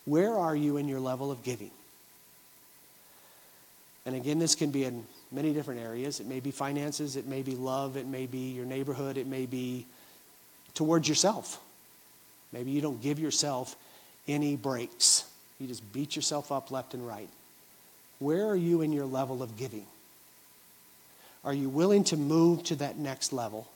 [0.06, 1.72] Where are you in your level of giving?
[4.06, 6.20] And again, this can be in many different areas.
[6.20, 9.46] It may be finances, it may be love, it may be your neighborhood, it may
[9.46, 9.86] be
[10.74, 11.60] towards yourself.
[12.52, 13.76] Maybe you don't give yourself
[14.28, 15.26] any breaks.
[15.60, 17.30] You just beat yourself up left and right.
[18.22, 19.88] Where are you in your level of giving?
[21.44, 23.68] Are you willing to move to that next level?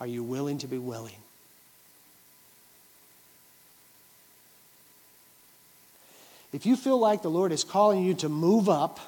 [0.00, 1.14] Are you willing to be willing?
[6.52, 8.98] If you feel like the Lord is calling you to move up,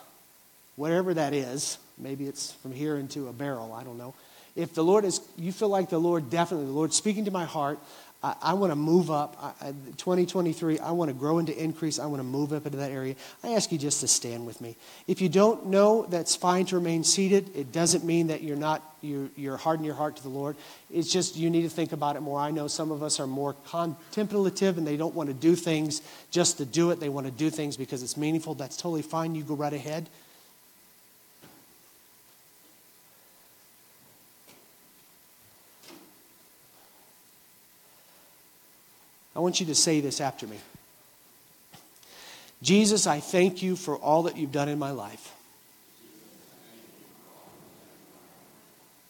[0.76, 4.14] whatever that is, maybe it's from here into a barrel, I don't know.
[4.54, 7.44] If the Lord is, you feel like the Lord definitely, the Lord speaking to my
[7.44, 7.80] heart,
[8.24, 9.36] I, I want to move up.
[9.38, 11.98] I, I, 2023, I want to grow into increase.
[11.98, 13.16] I want to move up into that area.
[13.42, 14.76] I ask you just to stand with me.
[15.06, 17.54] If you don't know, that's fine to remain seated.
[17.54, 20.56] It doesn't mean that you're not, you're, you're hardening your heart to the Lord.
[20.90, 22.40] It's just you need to think about it more.
[22.40, 26.00] I know some of us are more contemplative and they don't want to do things
[26.30, 27.00] just to do it.
[27.00, 28.54] They want to do things because it's meaningful.
[28.54, 29.34] That's totally fine.
[29.34, 30.08] You go right ahead.
[39.36, 40.58] I want you to say this after me.
[42.62, 45.32] Jesus, I thank you for all that you've done in my life.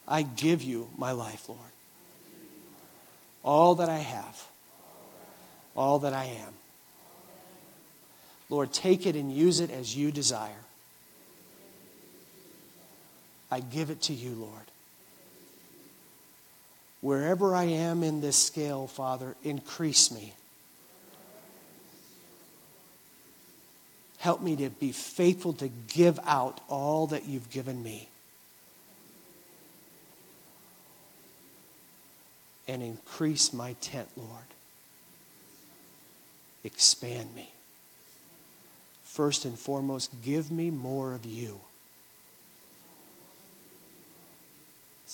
[0.09, 1.61] I give you my life, Lord.
[3.43, 4.43] All that I have,
[5.77, 6.55] all that I am.
[8.51, 10.51] Lord, take it and use it as you desire.
[13.51, 14.70] I give it to you, Lord.
[17.05, 20.32] Wherever I am in this scale, Father, increase me.
[24.16, 28.09] Help me to be faithful to give out all that you've given me.
[32.66, 34.30] And increase my tent, Lord.
[36.64, 37.52] Expand me.
[39.02, 41.61] First and foremost, give me more of you.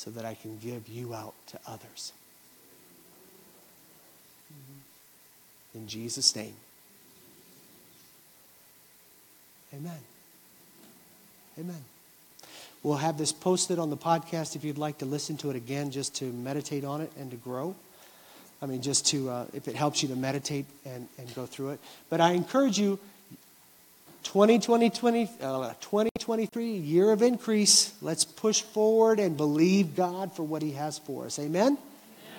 [0.01, 2.13] So that I can give you out to others.
[5.75, 6.55] In Jesus' name.
[9.75, 9.99] Amen.
[11.59, 11.85] Amen.
[12.83, 15.91] We'll have this posted on the podcast if you'd like to listen to it again,
[15.91, 17.77] just to meditate on it and to grow.
[18.63, 21.73] I mean, just to, uh, if it helps you to meditate and, and go through
[21.73, 21.81] it.
[22.09, 22.99] But I encourage you,
[24.23, 27.95] 2020, 20, uh, 2023, year of increase.
[28.01, 31.39] Let's push forward and believe God for what He has for us.
[31.39, 31.79] Amen?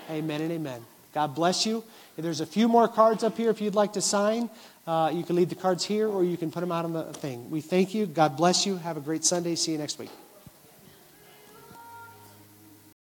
[0.09, 0.85] Amen, amen and amen.
[1.13, 1.83] God bless you.
[2.17, 4.49] There's a few more cards up here if you'd like to sign.
[4.85, 7.03] Uh, you can leave the cards here or you can put them out on the
[7.13, 7.49] thing.
[7.49, 8.05] We thank you.
[8.05, 8.77] God bless you.
[8.77, 9.55] Have a great Sunday.
[9.55, 10.09] See you next week.